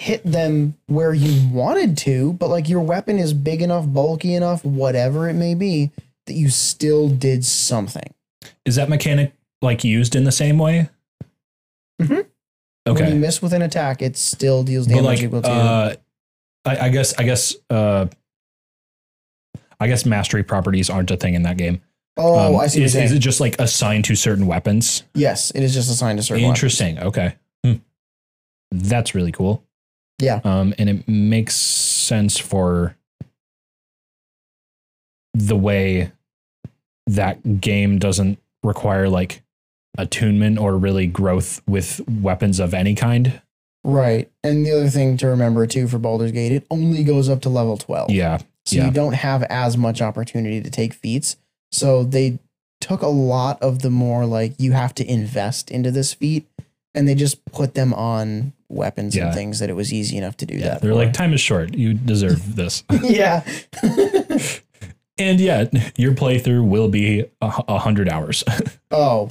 [0.00, 4.64] hit them where you wanted to, but like your weapon is big enough, bulky enough,
[4.64, 5.90] whatever it may be,
[6.26, 8.14] that you still did something.
[8.64, 10.88] Is that mechanic like used in the same way?
[12.00, 12.24] Mhm.
[12.86, 15.94] When you miss with an attack, it still deals damage like equal to uh
[16.64, 18.06] I, I guess i guess uh
[19.78, 21.80] i guess mastery properties aren't a thing in that game
[22.16, 25.62] Oh, Um, I see is, is it just like assigned to certain weapons yes, it
[25.62, 26.58] is just assigned to certain weapons.
[26.58, 27.34] interesting okay
[27.64, 27.74] Hmm.
[28.72, 29.62] that's really cool
[30.20, 30.40] Yeah.
[30.44, 32.96] um and it makes sense for
[35.34, 36.12] the way
[37.06, 39.42] that game doesn't require like
[39.98, 43.40] attunement or really growth with weapons of any kind
[43.82, 44.30] Right.
[44.44, 47.48] And the other thing to remember too for Baldur's Gate, it only goes up to
[47.48, 48.10] level 12.
[48.10, 48.86] yeah So Yeah.
[48.86, 51.36] you don't have as much opportunity to take feats.
[51.72, 52.38] So they
[52.82, 56.46] took a lot of the more like you have to invest into this feat
[56.94, 59.26] and they just put them on weapons Yeah.
[59.26, 60.82] and things that it was easy enough to do yeah that.
[60.82, 60.96] they're for.
[60.96, 63.44] like time is short you deserve this yeah.
[65.18, 68.42] And yet, your playthrough will be a, a hundred hours.
[68.90, 69.28] oh,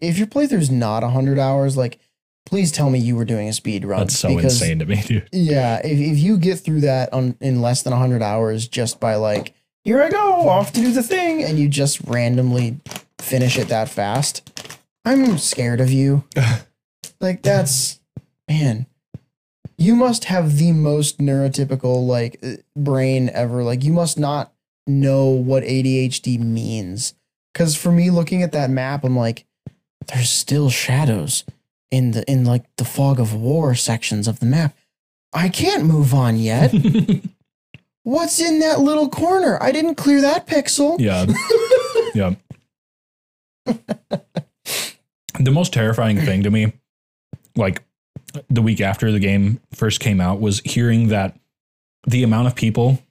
[0.00, 1.98] if your playthrough's not a 100 hours, like
[2.46, 4.00] please tell me you were doing a speed run.
[4.00, 5.28] That's so because- insane to me, dude.
[5.30, 9.16] Yeah, if, if you get through that on in less than 100 hours just by
[9.16, 9.52] like,
[9.84, 12.80] here I go, off to do the thing, and you just randomly
[13.18, 14.50] finish it that fast,
[15.04, 16.24] I'm scared of you.
[17.20, 18.00] like, that's,
[18.48, 18.86] man,
[19.78, 23.64] you must have the most neurotypical, like, uh, brain ever.
[23.64, 24.52] Like, you must not
[24.86, 27.14] know what ADHD means.
[27.52, 29.44] Because for me, looking at that map, I'm like,
[30.08, 31.44] there's still shadows
[31.90, 34.74] in the in like the fog of war sections of the map.
[35.32, 36.72] I can't move on yet.
[38.02, 39.62] What's in that little corner?
[39.62, 40.98] I didn't clear that pixel.
[40.98, 41.26] yeah.
[42.14, 42.34] Yeah.
[43.64, 46.72] the most terrifying thing to me,
[47.56, 47.82] like
[48.48, 51.38] the week after the game first came out, was hearing that
[52.06, 53.02] the amount of people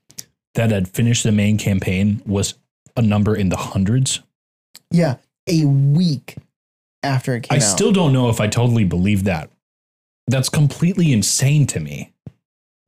[0.56, 2.56] that had finished the main campaign was
[2.98, 4.20] a number in the hundreds.
[4.90, 5.18] Yeah,
[5.48, 6.36] a week
[7.04, 7.68] after it came I out.
[7.68, 9.50] still don't know if I totally believe that.
[10.28, 12.12] That's completely insane to me.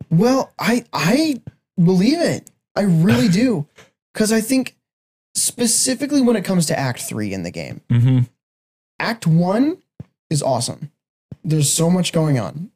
[0.09, 1.41] Well, I I
[1.81, 2.49] believe it.
[2.75, 3.67] I really do.
[4.13, 4.75] Cuz I think
[5.35, 7.81] specifically when it comes to act 3 in the game.
[7.89, 8.19] Mm-hmm.
[8.99, 9.77] Act 1
[10.29, 10.91] is awesome.
[11.43, 12.71] There's so much going on.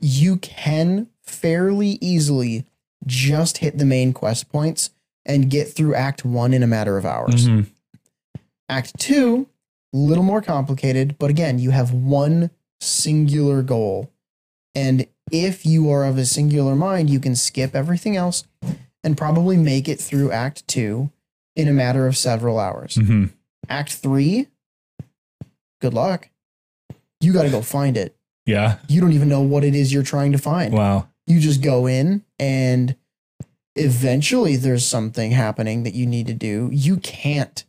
[0.00, 2.66] You can fairly easily
[3.06, 4.90] just hit the main quest points
[5.24, 7.46] and get through Act One in a matter of hours.
[7.46, 7.66] Mhm.
[8.68, 9.48] Act Two,
[9.92, 12.50] a little more complicated, but again, you have one
[12.80, 14.10] singular goal.
[14.74, 18.44] And if you are of a singular mind, you can skip everything else
[19.04, 21.10] and probably make it through Act Two
[21.54, 22.94] in a matter of several hours.
[22.96, 23.30] Mhm.
[23.68, 24.48] Act Three,
[25.80, 26.28] good luck.
[27.22, 28.16] You got to go find it.
[28.46, 28.78] Yeah.
[28.88, 30.74] You don't even know what it is you're trying to find.
[30.74, 31.08] Wow.
[31.26, 32.96] You just go in and
[33.76, 36.68] eventually there's something happening that you need to do.
[36.72, 37.64] You can't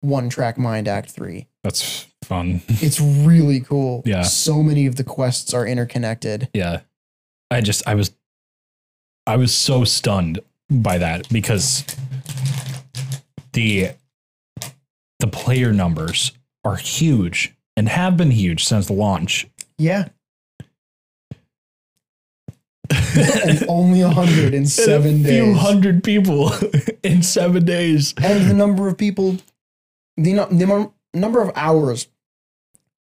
[0.00, 1.46] one track mind act 3.
[1.62, 2.62] That's fun.
[2.68, 4.02] It's really cool.
[4.06, 4.22] Yeah.
[4.22, 6.48] So many of the quests are interconnected.
[6.54, 6.80] yeah.
[7.50, 8.12] I just I was
[9.26, 11.84] I was so stunned by that because
[13.54, 13.90] the
[15.18, 16.32] the player numbers
[16.64, 19.46] are huge and have been huge since launch.
[19.78, 20.08] Yeah.
[23.14, 26.50] and only 100 in 7 a few hundred people
[27.04, 28.14] in 7 days.
[28.16, 29.36] and the number of people
[30.16, 32.08] the, the number of hours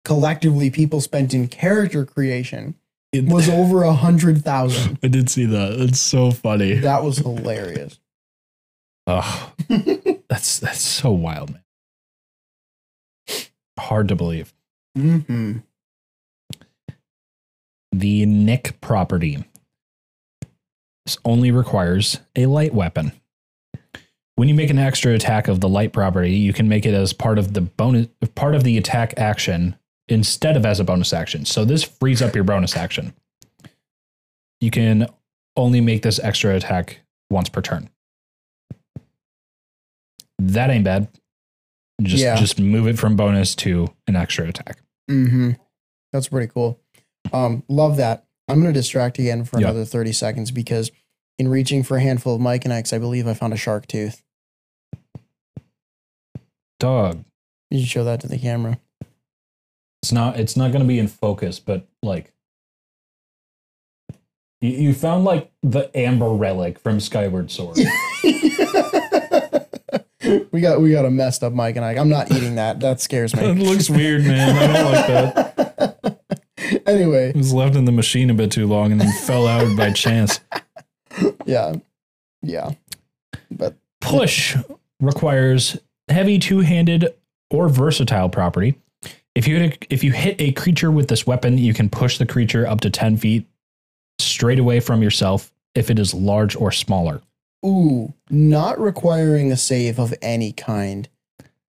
[0.05, 2.75] collectively people spent in character creation
[3.12, 4.99] It- was over a hundred thousand.
[5.03, 5.72] I did see that.
[5.81, 6.75] It's so funny.
[6.75, 8.01] That was hilarious.
[9.07, 9.53] Ugh.
[10.29, 11.62] That's that's so wild, man.
[13.79, 14.53] Hard to believe.
[14.97, 15.59] Hmm
[17.93, 19.45] The Nick property
[21.07, 23.13] This only requires a light weapon.
[24.37, 27.13] When you make an extra attack of the light property, you can make it as
[27.13, 29.77] part of the bonus part of the attack action
[30.09, 31.45] instead of as a bonus action.
[31.45, 33.15] So this frees up your bonus action.
[34.61, 35.07] You can
[35.57, 37.91] only make this extra attack once per turn.
[40.41, 41.09] That ain't bad.
[42.03, 42.35] Just Yeah.
[42.37, 44.79] just move it from bonus to an extra attack.
[45.09, 45.53] Hmm
[46.13, 46.81] That's pretty cool.
[47.33, 48.25] Um, love that.
[48.49, 49.69] I'm going to distract again for Yeah.
[49.69, 50.91] another 30 seconds because
[51.39, 53.87] in reaching for a handful of Mike and Ikes, I believe I found a shark
[53.87, 54.23] tooth.
[56.79, 57.25] Dog.
[57.71, 58.79] You should show that to the camera.
[60.03, 62.33] It's not it's not gonna be in focus, but like
[64.61, 67.79] you, you found like the amber relic from Skyward Sword.
[70.53, 71.99] we got we got a messed up Mike and Ike.
[71.99, 72.81] I'm not eating that.
[72.81, 73.43] That scares me.
[73.45, 74.57] it looks weird, man.
[74.57, 76.20] I don't like that.
[76.87, 79.77] anyway, It was left in the machine a bit too long and then fell out
[79.77, 80.41] by chance.
[81.45, 81.75] yeah.
[82.43, 82.72] Yeah.
[83.51, 84.57] But Push
[85.01, 87.14] requires heavy two-handed
[87.51, 88.75] or versatile property.
[89.35, 92.18] If you hit a, if you hit a creature with this weapon, you can push
[92.18, 93.47] the creature up to 10 feet
[94.18, 97.20] straight away from yourself if it is large or smaller.
[97.65, 101.09] Ooh, not requiring a save of any kind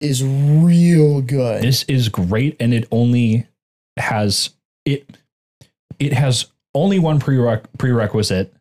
[0.01, 1.63] is real good.
[1.63, 3.47] This is great, and it only
[3.97, 4.51] has
[4.85, 5.17] it.
[5.99, 8.55] It has only one prereq- prerequisite,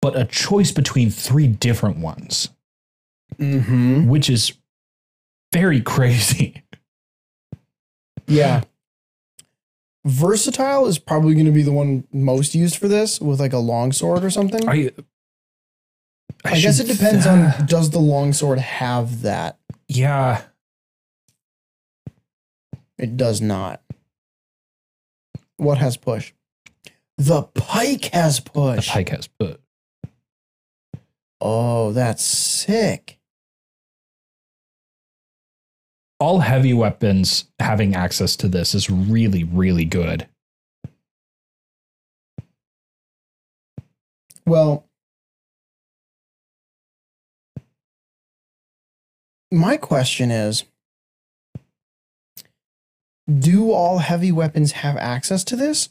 [0.00, 2.48] but a choice between three different ones,
[3.36, 4.08] mm-hmm.
[4.08, 4.54] which is
[5.52, 6.62] very crazy.
[8.26, 8.62] Yeah.
[10.04, 13.58] Versatile is probably going to be the one most used for this with like a
[13.58, 14.68] longsword or something.
[14.68, 14.90] I,
[16.44, 19.58] I, guess it depends on does the longsword have that?
[19.88, 20.42] Yeah,
[22.98, 23.82] It does not.
[25.56, 26.32] What has push?
[27.18, 28.86] The pike has push.
[28.86, 29.60] the pike has, but
[31.40, 33.18] Oh, that's sick.
[36.20, 40.28] all heavy weapons having access to this is really, really good.
[44.46, 44.86] Well,
[49.52, 50.64] my question is
[53.28, 55.90] Do all heavy weapons have access to this?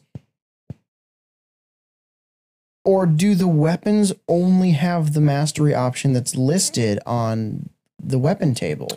[2.84, 7.70] Or do the weapons only have the mastery option that's listed on
[8.04, 8.90] the weapon table?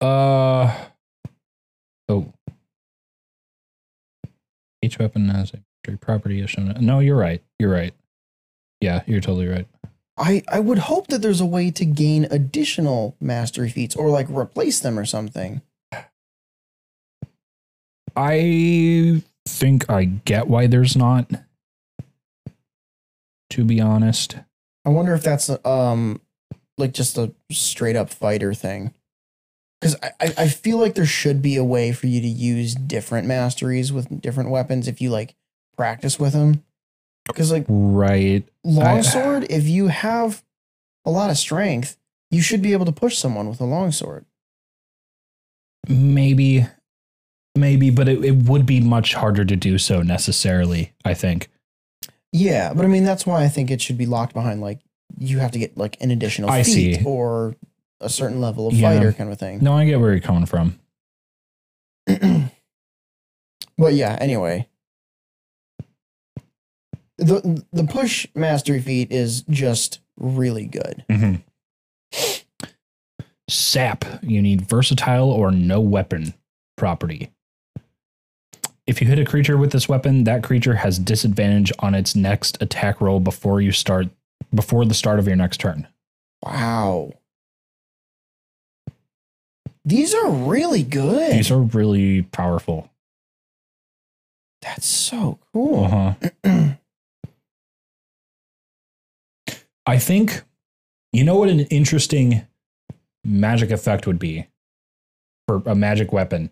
[0.00, 0.72] Uh
[2.08, 2.32] oh.
[4.80, 6.76] Each weapon has a property shown.
[6.80, 7.42] No, you're right.
[7.58, 7.94] You're right.
[8.80, 9.66] Yeah, you're totally right.
[10.16, 14.28] I, I would hope that there's a way to gain additional mastery feats or like
[14.30, 15.60] replace them or something.
[18.16, 21.30] I think I get why there's not.
[23.50, 24.36] To be honest,
[24.84, 26.20] I wonder if that's um
[26.76, 28.94] like just a straight up fighter thing.
[29.80, 32.74] Because I, I I feel like there should be a way for you to use
[32.74, 35.34] different masteries with different weapons if you like
[35.76, 36.64] practice with them.
[37.26, 38.46] Because like right?
[38.64, 40.42] longsword, if you have
[41.04, 41.96] a lot of strength,
[42.30, 44.24] you should be able to push someone with a longsword.
[45.88, 46.66] Maybe
[47.56, 51.48] maybe, but it, it would be much harder to do so necessarily, I think.
[52.32, 54.80] Yeah, but I mean that's why I think it should be locked behind like
[55.18, 57.04] you have to get like an additional I feat see.
[57.04, 57.54] or
[58.00, 58.92] a certain level of Yeah.
[58.92, 59.60] fighter kind of thing.
[59.62, 60.80] No, I get where you're coming from.
[63.78, 64.66] but yeah, anyway.
[67.24, 71.04] The the push mastery feat is just really good.
[71.08, 71.36] Mm-hmm.
[73.48, 76.34] Sap, you need versatile or no weapon
[76.76, 77.30] property.
[78.86, 82.60] If you hit a creature with this weapon, that creature has disadvantage on its next
[82.60, 84.08] attack roll before you start
[84.54, 85.88] before the start of your next turn.
[86.42, 87.12] Wow.
[89.86, 91.32] These are really good.
[91.32, 92.90] These are really powerful.
[94.62, 95.84] That's so cool.
[95.84, 96.74] Uh-huh.
[99.86, 100.42] I think
[101.12, 102.46] you know what an interesting
[103.24, 104.46] magic effect would be
[105.46, 106.50] for a magic weapon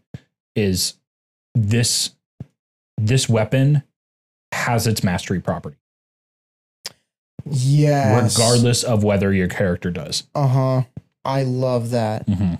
[0.55, 0.95] is
[1.55, 2.11] this
[2.99, 3.83] this weapon
[4.53, 5.77] has its mastery property
[7.45, 8.39] yes.
[8.39, 10.25] regardless of whether your character does.
[10.35, 10.83] Uh huh.
[11.25, 12.27] I love that.
[12.27, 12.55] Mm-hmm.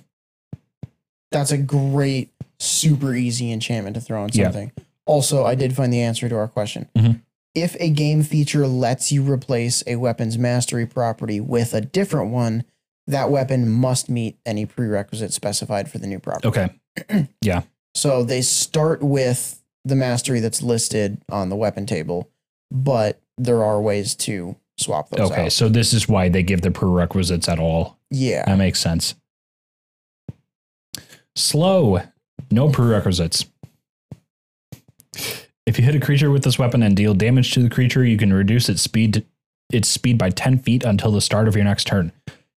[1.31, 4.45] That's a great, super easy enchantment to throw on Yeah.
[4.45, 4.73] something.
[5.07, 6.89] Also, I did find the answer to our question.
[6.97, 7.21] Mhm.
[7.55, 12.65] If a game feature lets you replace a weapon's mastery property with a different one,
[13.07, 16.49] that weapon must meet any prerequisite specified for the new property.
[16.49, 17.29] Okay.
[17.43, 17.63] Yeah.
[17.95, 22.31] So they start with the mastery that's listed on the weapon table,
[22.71, 25.47] but there are ways to swap those Okay.
[25.47, 25.53] out.
[25.53, 27.99] So this is why they give the prerequisites at all.
[28.11, 28.45] Yeah.
[28.47, 29.15] That makes sense.
[31.37, 32.01] Slow,
[32.51, 33.45] no prerequisites.
[35.67, 38.17] If you hit a creature with this weapon and deal damage to the creature, you
[38.17, 39.25] can reduce its speed
[39.73, 42.13] its speed by 10 feet until the start of your next turn.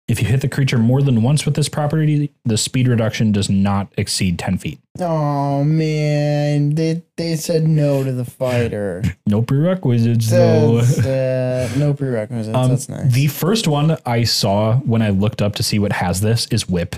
[0.08, 3.50] If you hit the creature more than once with this property, the speed reduction does
[3.50, 4.80] not exceed 10 feet.
[5.00, 9.04] Oh man, they they said no to the fighter.
[9.28, 10.78] No prerequisites though.
[10.80, 12.56] Uh, no prerequisites.
[12.56, 13.12] Um, That's nice.
[13.12, 16.68] The first one I saw when I looked up to see what has this is
[16.70, 16.96] whip,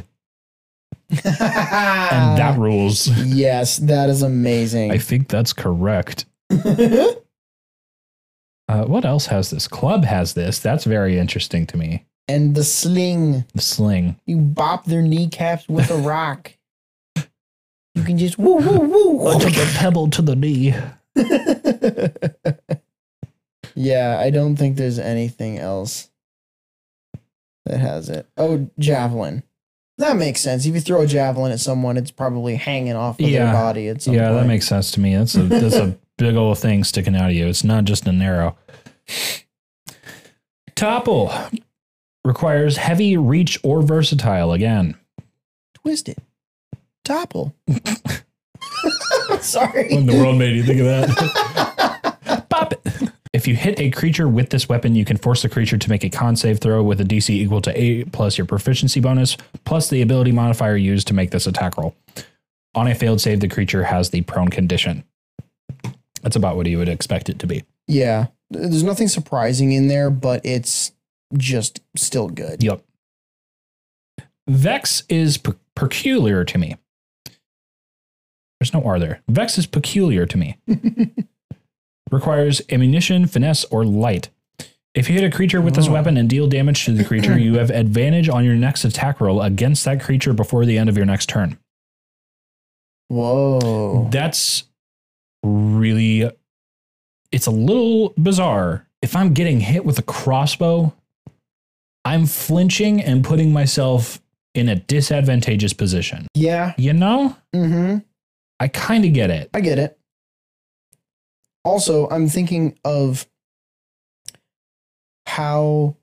[1.11, 3.07] and that rules.
[3.07, 4.91] yes, that is amazing.
[4.91, 6.25] I think that's correct.
[8.67, 9.67] Uh, what else has this?
[9.67, 10.57] Club has this.
[10.57, 12.03] That's very interesting to me.
[12.27, 14.19] and the sling, The sling.
[14.25, 16.51] you bop their kneecaps with a rock.
[17.15, 19.27] You can just woo woo woo.
[19.35, 20.73] I took a pebble to the knee.
[23.75, 26.09] yeah, I don't think there's anything else
[27.65, 28.27] that has it.
[28.35, 29.43] Oh, javelin.
[29.97, 30.65] That makes sense.
[30.65, 33.45] If you throw a javelin at someone, it's probably hanging off of Yeah.
[33.45, 35.15] their body at some Yeah, that makes sense to me.
[35.15, 37.47] That's a that's a big old thing sticking out of you.
[37.47, 38.57] It's not just an arrow.
[40.75, 41.31] Topple
[42.25, 44.95] requires heavy reach or versatile again.
[45.75, 46.17] twist it,
[47.05, 47.53] topple.
[49.39, 49.83] Sorry.
[49.83, 51.94] What in the world made you think of that?
[53.45, 56.03] If you hit a creature with this weapon, you can force the creature to make
[56.03, 59.87] a con save throw with a DC equal to 8 plus your proficiency bonus, plus
[59.87, 61.95] the ability modifier used to make this attack roll.
[62.73, 65.03] On a failed save, the creature has the prone condition.
[66.23, 67.63] That's about what you would expect it to be.
[67.87, 70.93] Yeah, there's nothing surprising in there, but it's
[71.37, 72.63] just still good.
[72.63, 72.83] Yep.
[74.47, 76.77] Vex is pe- peculiar to me.
[78.59, 79.21] There's no R there.
[79.29, 80.57] Vex is peculiar to me.
[82.11, 84.29] Requires ammunition, finesse, or light.
[84.93, 85.93] If you hit a creature with this Oh.
[85.93, 89.41] weapon and deal damage to the creature, you have advantage on your next attack roll
[89.41, 91.57] against that creature before the end of your next turn.
[93.09, 94.07] Whoa.
[94.11, 94.63] That's
[95.43, 96.29] really
[97.31, 98.87] it's a little bizarre.
[99.01, 100.93] If I'm getting hit with a crossbow,
[102.05, 104.21] I'm flinching and putting myself
[104.53, 106.27] in a disadvantageous position.
[106.33, 106.73] Yeah.
[106.77, 107.35] You know?
[107.53, 107.97] Mm-hmm.
[108.59, 109.49] I kind of get it.
[109.53, 109.99] I get it.
[111.65, 113.27] Also, I'm thinking of
[115.25, 115.97] how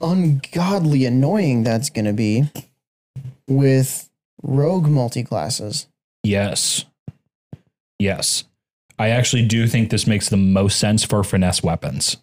[0.00, 2.50] ungodly annoying that's going to be
[3.46, 4.10] with
[4.42, 5.86] rogue multi-classes.
[6.24, 6.86] Yes.
[7.98, 8.44] Yes.
[8.98, 12.16] I actually do think this makes the most sense for finesse weapons.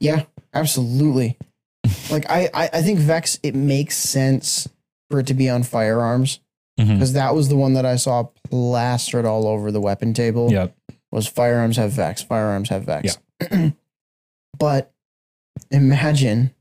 [0.00, 0.24] Yeah,
[0.54, 1.36] absolutely.
[2.10, 4.68] like I, I, I think Vex, it makes sense
[5.10, 6.40] for it to be on firearms
[6.78, 6.94] mm-hmm.
[6.94, 10.50] because that was the one that I saw plastered all over the weapon table.
[10.50, 10.74] Yep.
[11.10, 13.18] Was firearms have Vex, firearms have Vex.
[14.58, 14.92] but
[15.70, 16.54] imagine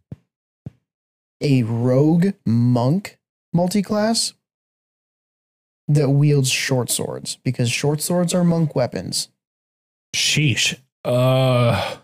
[1.41, 3.19] a rogue monk
[3.53, 4.33] multi-class
[5.87, 9.29] that wields short swords because short swords are monk weapons.
[10.15, 10.79] Sheesh.
[11.05, 11.97] Uh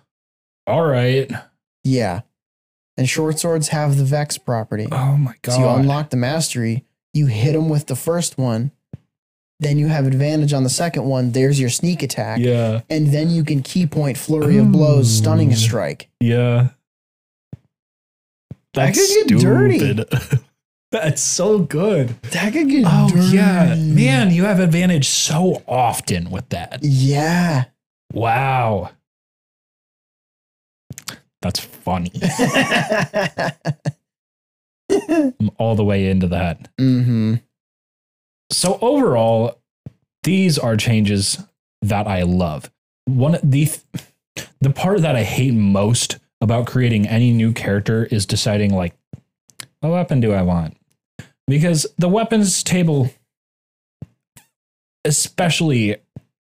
[0.65, 1.30] all right.
[1.84, 2.22] Yeah.
[2.95, 4.88] And short swords have the Vex property.
[4.91, 5.56] Oh my god.
[5.56, 8.72] So you unlock the mastery, you hit them with the first one,
[9.59, 11.31] then you have advantage on the second one.
[11.31, 12.39] There's your sneak attack.
[12.39, 12.81] Yeah.
[12.89, 15.55] And then you can ki point flurry of blows, stunning Ooh.
[15.55, 16.09] strike.
[16.19, 16.69] Yeah.
[18.73, 19.80] That That's could get dirty.
[19.80, 20.39] stupid.
[20.91, 22.09] That's so good.
[22.31, 23.35] That could get Oh dirty.
[23.35, 26.80] yeah, man, you have advantage so often with that.
[26.84, 27.65] Yeah.
[28.11, 28.91] Wow.
[31.41, 32.11] That's funny.
[34.91, 36.69] I'm all the way into that.
[36.77, 37.35] mm-hmm.
[38.53, 39.59] So overall,
[40.23, 41.43] these are changes
[41.81, 42.71] that I love.
[43.05, 43.69] One the
[44.61, 48.95] the part that I hate most about creating any new character is deciding like
[49.81, 50.77] what weapon do I want?
[51.47, 53.09] Because the weapons table
[55.05, 55.97] especially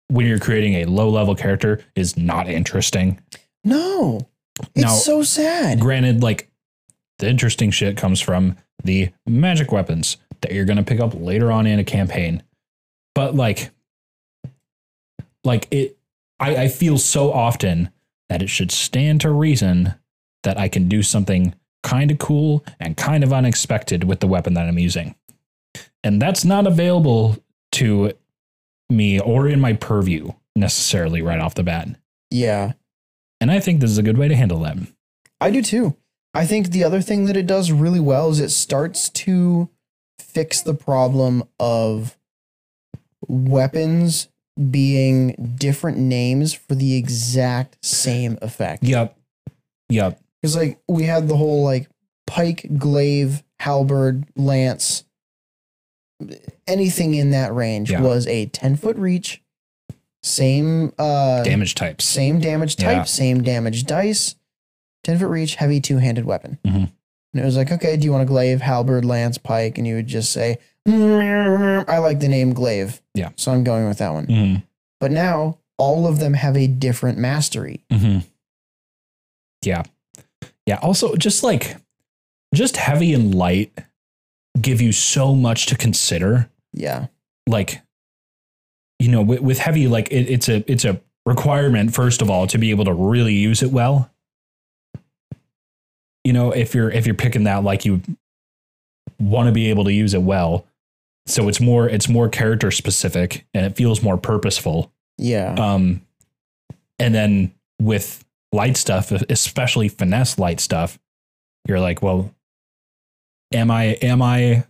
[0.09, 3.21] when you're creating a low level character is not interesting.
[3.63, 4.29] No.
[4.75, 5.79] It's Now- so sad.
[5.79, 6.51] Granted like
[7.19, 11.51] the interesting shit comes from the magic weapons that you're going to pick up later
[11.51, 12.43] on in a campaign.
[13.15, 13.71] But like
[15.45, 15.99] like it
[16.41, 17.91] I, I feel so often
[18.29, 19.95] that it should stand to reason
[20.43, 24.55] that I can do something kind of cool and kind of unexpected with the weapon
[24.55, 25.15] that I'm using.
[26.05, 27.37] And that's not available
[27.73, 28.13] to
[28.89, 31.89] me or in my purview necessarily right off the bat.
[32.31, 32.73] Yeah.
[33.41, 34.77] And I think this is a good way to handle that.
[35.41, 35.97] I do too.
[36.35, 39.71] I think the other thing that it does really well is it starts to
[40.19, 42.17] fix the problem of
[43.27, 44.29] weapons
[44.71, 48.83] being different names for the exact same effect.
[48.83, 49.17] Yep.
[49.89, 50.21] Yep.
[50.41, 51.89] Because like we had the whole like
[52.27, 55.05] pike, glaive, halberd, lance,
[56.67, 58.01] anything in that range Yeah.
[58.01, 59.43] was a 10 foot reach,
[60.23, 62.05] same uh Damage types.
[62.05, 63.03] same damage type, Yeah.
[63.05, 64.35] same damage dice,
[65.05, 66.59] 10 foot reach, heavy two handed weapon.
[66.67, 66.93] Mhm.
[67.33, 69.79] And it was like, okay, do you want a glaive, halberd, lance, pike?
[69.79, 73.03] And you would just say, I like the name glaive.
[73.15, 73.31] Yeah.
[73.37, 74.27] So I'm going with that one.
[74.27, 74.61] Mm-hmm.
[75.01, 77.85] But now all of them have a different mastery.
[77.91, 78.21] Mm-hmm.
[79.63, 79.83] Yeah.
[80.67, 80.79] Yeah.
[80.83, 81.77] Also, just like,
[82.55, 83.77] just heavy and light
[84.61, 86.51] give you so much to consider.
[86.73, 87.07] Yeah.
[87.47, 87.83] Like,
[88.99, 92.47] you know, with, with heavy, like it, it's a it's a requirement first of all
[92.47, 94.11] to be able to really use it well.
[96.29, 98.03] You know, if you're if you're picking that like you
[99.19, 100.67] want to be able to use it well,
[101.25, 104.93] so it's more it's more character specific and it feels more purposeful.
[105.17, 105.55] Yeah.
[105.55, 106.03] Um,
[106.99, 110.99] and then with light stuff, especially finesse light stuff,
[111.67, 112.31] you're like, well,
[113.55, 114.65] am I am I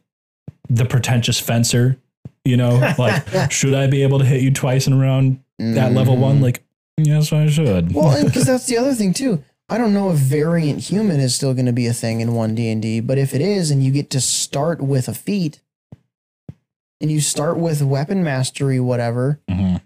[0.71, 1.99] the pretentious fencer?
[2.45, 5.91] You know, like should I be able to hit you twice in a round at
[5.91, 6.39] level one?
[6.39, 6.43] Mhm.
[6.43, 6.63] Like,
[6.99, 7.93] yes, I should.
[7.93, 9.43] Well, because that's the other thing too.
[9.69, 12.55] I don't know if variant human is still going to be a thing in one
[12.55, 15.61] D and D, but if it is, and you get to start with a feat,
[17.01, 19.81] and you start with weapon mastery, whatever, Mhm.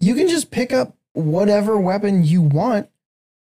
[0.00, 2.88] you can just pick up whatever weapon you want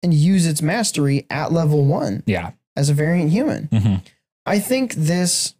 [0.03, 2.53] and use its mastery at level one yeah.
[2.77, 3.69] as a variant human.
[3.69, 4.03] Mhm.
[4.47, 5.55] I think this,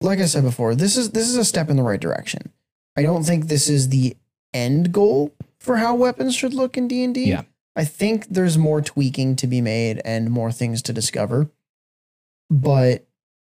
[0.00, 2.52] like I said before, this is this is a step in the right direction.
[2.96, 4.16] I don't think this is the
[4.54, 7.24] end goal for how weapons should look in D and D.
[7.30, 7.42] Yeah.
[7.78, 11.48] I think there's more tweaking to be made and more things to discover.
[12.50, 13.06] But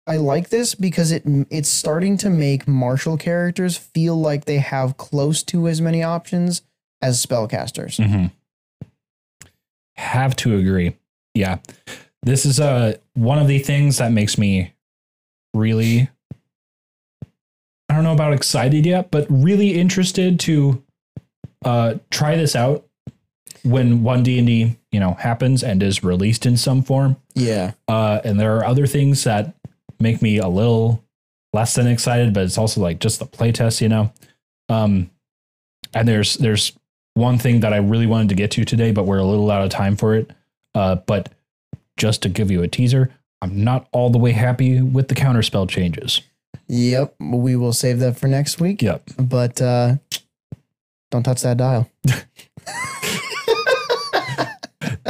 [0.07, 4.99] I like this because it it's starting to make martial characters feel like they have
[4.99, 6.61] close to as many options
[7.01, 7.97] as spellcasters.
[7.99, 8.31] Mhm.
[9.97, 10.97] Have to agree.
[11.35, 11.59] Yeah.
[12.23, 14.75] This is uh, one of the things that makes me
[15.55, 16.11] really,
[17.89, 20.83] I don't know about excited yet, but really interested to
[21.65, 22.87] uh, try this out
[23.63, 27.17] when one D&D, you know, happens and is released in some form.
[27.35, 27.73] Yeah.
[27.89, 29.55] Uh, and there are other things that
[29.99, 31.05] make me a little
[31.53, 34.13] less than excited, but it's also like just the playtest, you know.
[34.69, 35.11] Um,
[35.93, 36.73] and there's there's
[37.15, 39.63] one thing that I really wanted to get to today, but we're a little out
[39.63, 40.31] of time for it.
[40.75, 41.31] Uh, but
[41.97, 43.13] just to give you a teaser,
[43.43, 46.23] I'm not all the way happy with the counterspell changes.
[46.69, 47.17] Yep.
[47.19, 48.81] We will save that for next week.
[48.81, 49.03] Yep.
[49.19, 49.97] But uh,
[51.11, 51.91] don't touch that dial.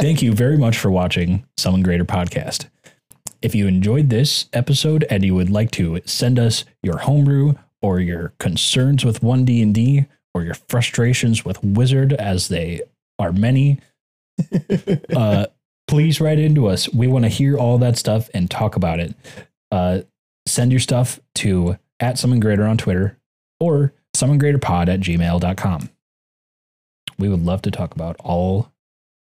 [0.01, 2.65] Thank you very much for watching Summon Greater Podcast.
[3.43, 7.53] If you enjoyed this episode and you would like to send us your homebrew
[7.83, 12.81] or your concerns with 1D&D or your frustrations with Wizard as they
[13.19, 13.79] are many,
[15.15, 15.45] uh,
[15.87, 16.91] please write into us.
[16.91, 19.13] We want to hear all that stuff and talk about it.
[19.71, 20.01] Uh,
[20.47, 23.19] send your stuff to at Summon Greater on Twitter
[23.59, 25.91] or summongreaterpod at gmail.com.
[27.19, 28.71] We would love to talk about all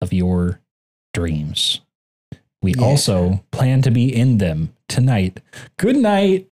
[0.00, 0.60] of your
[1.14, 1.80] dreams.
[2.62, 2.84] We Yeah.
[2.84, 5.40] also plan to be in them tonight.
[5.76, 6.48] Good night.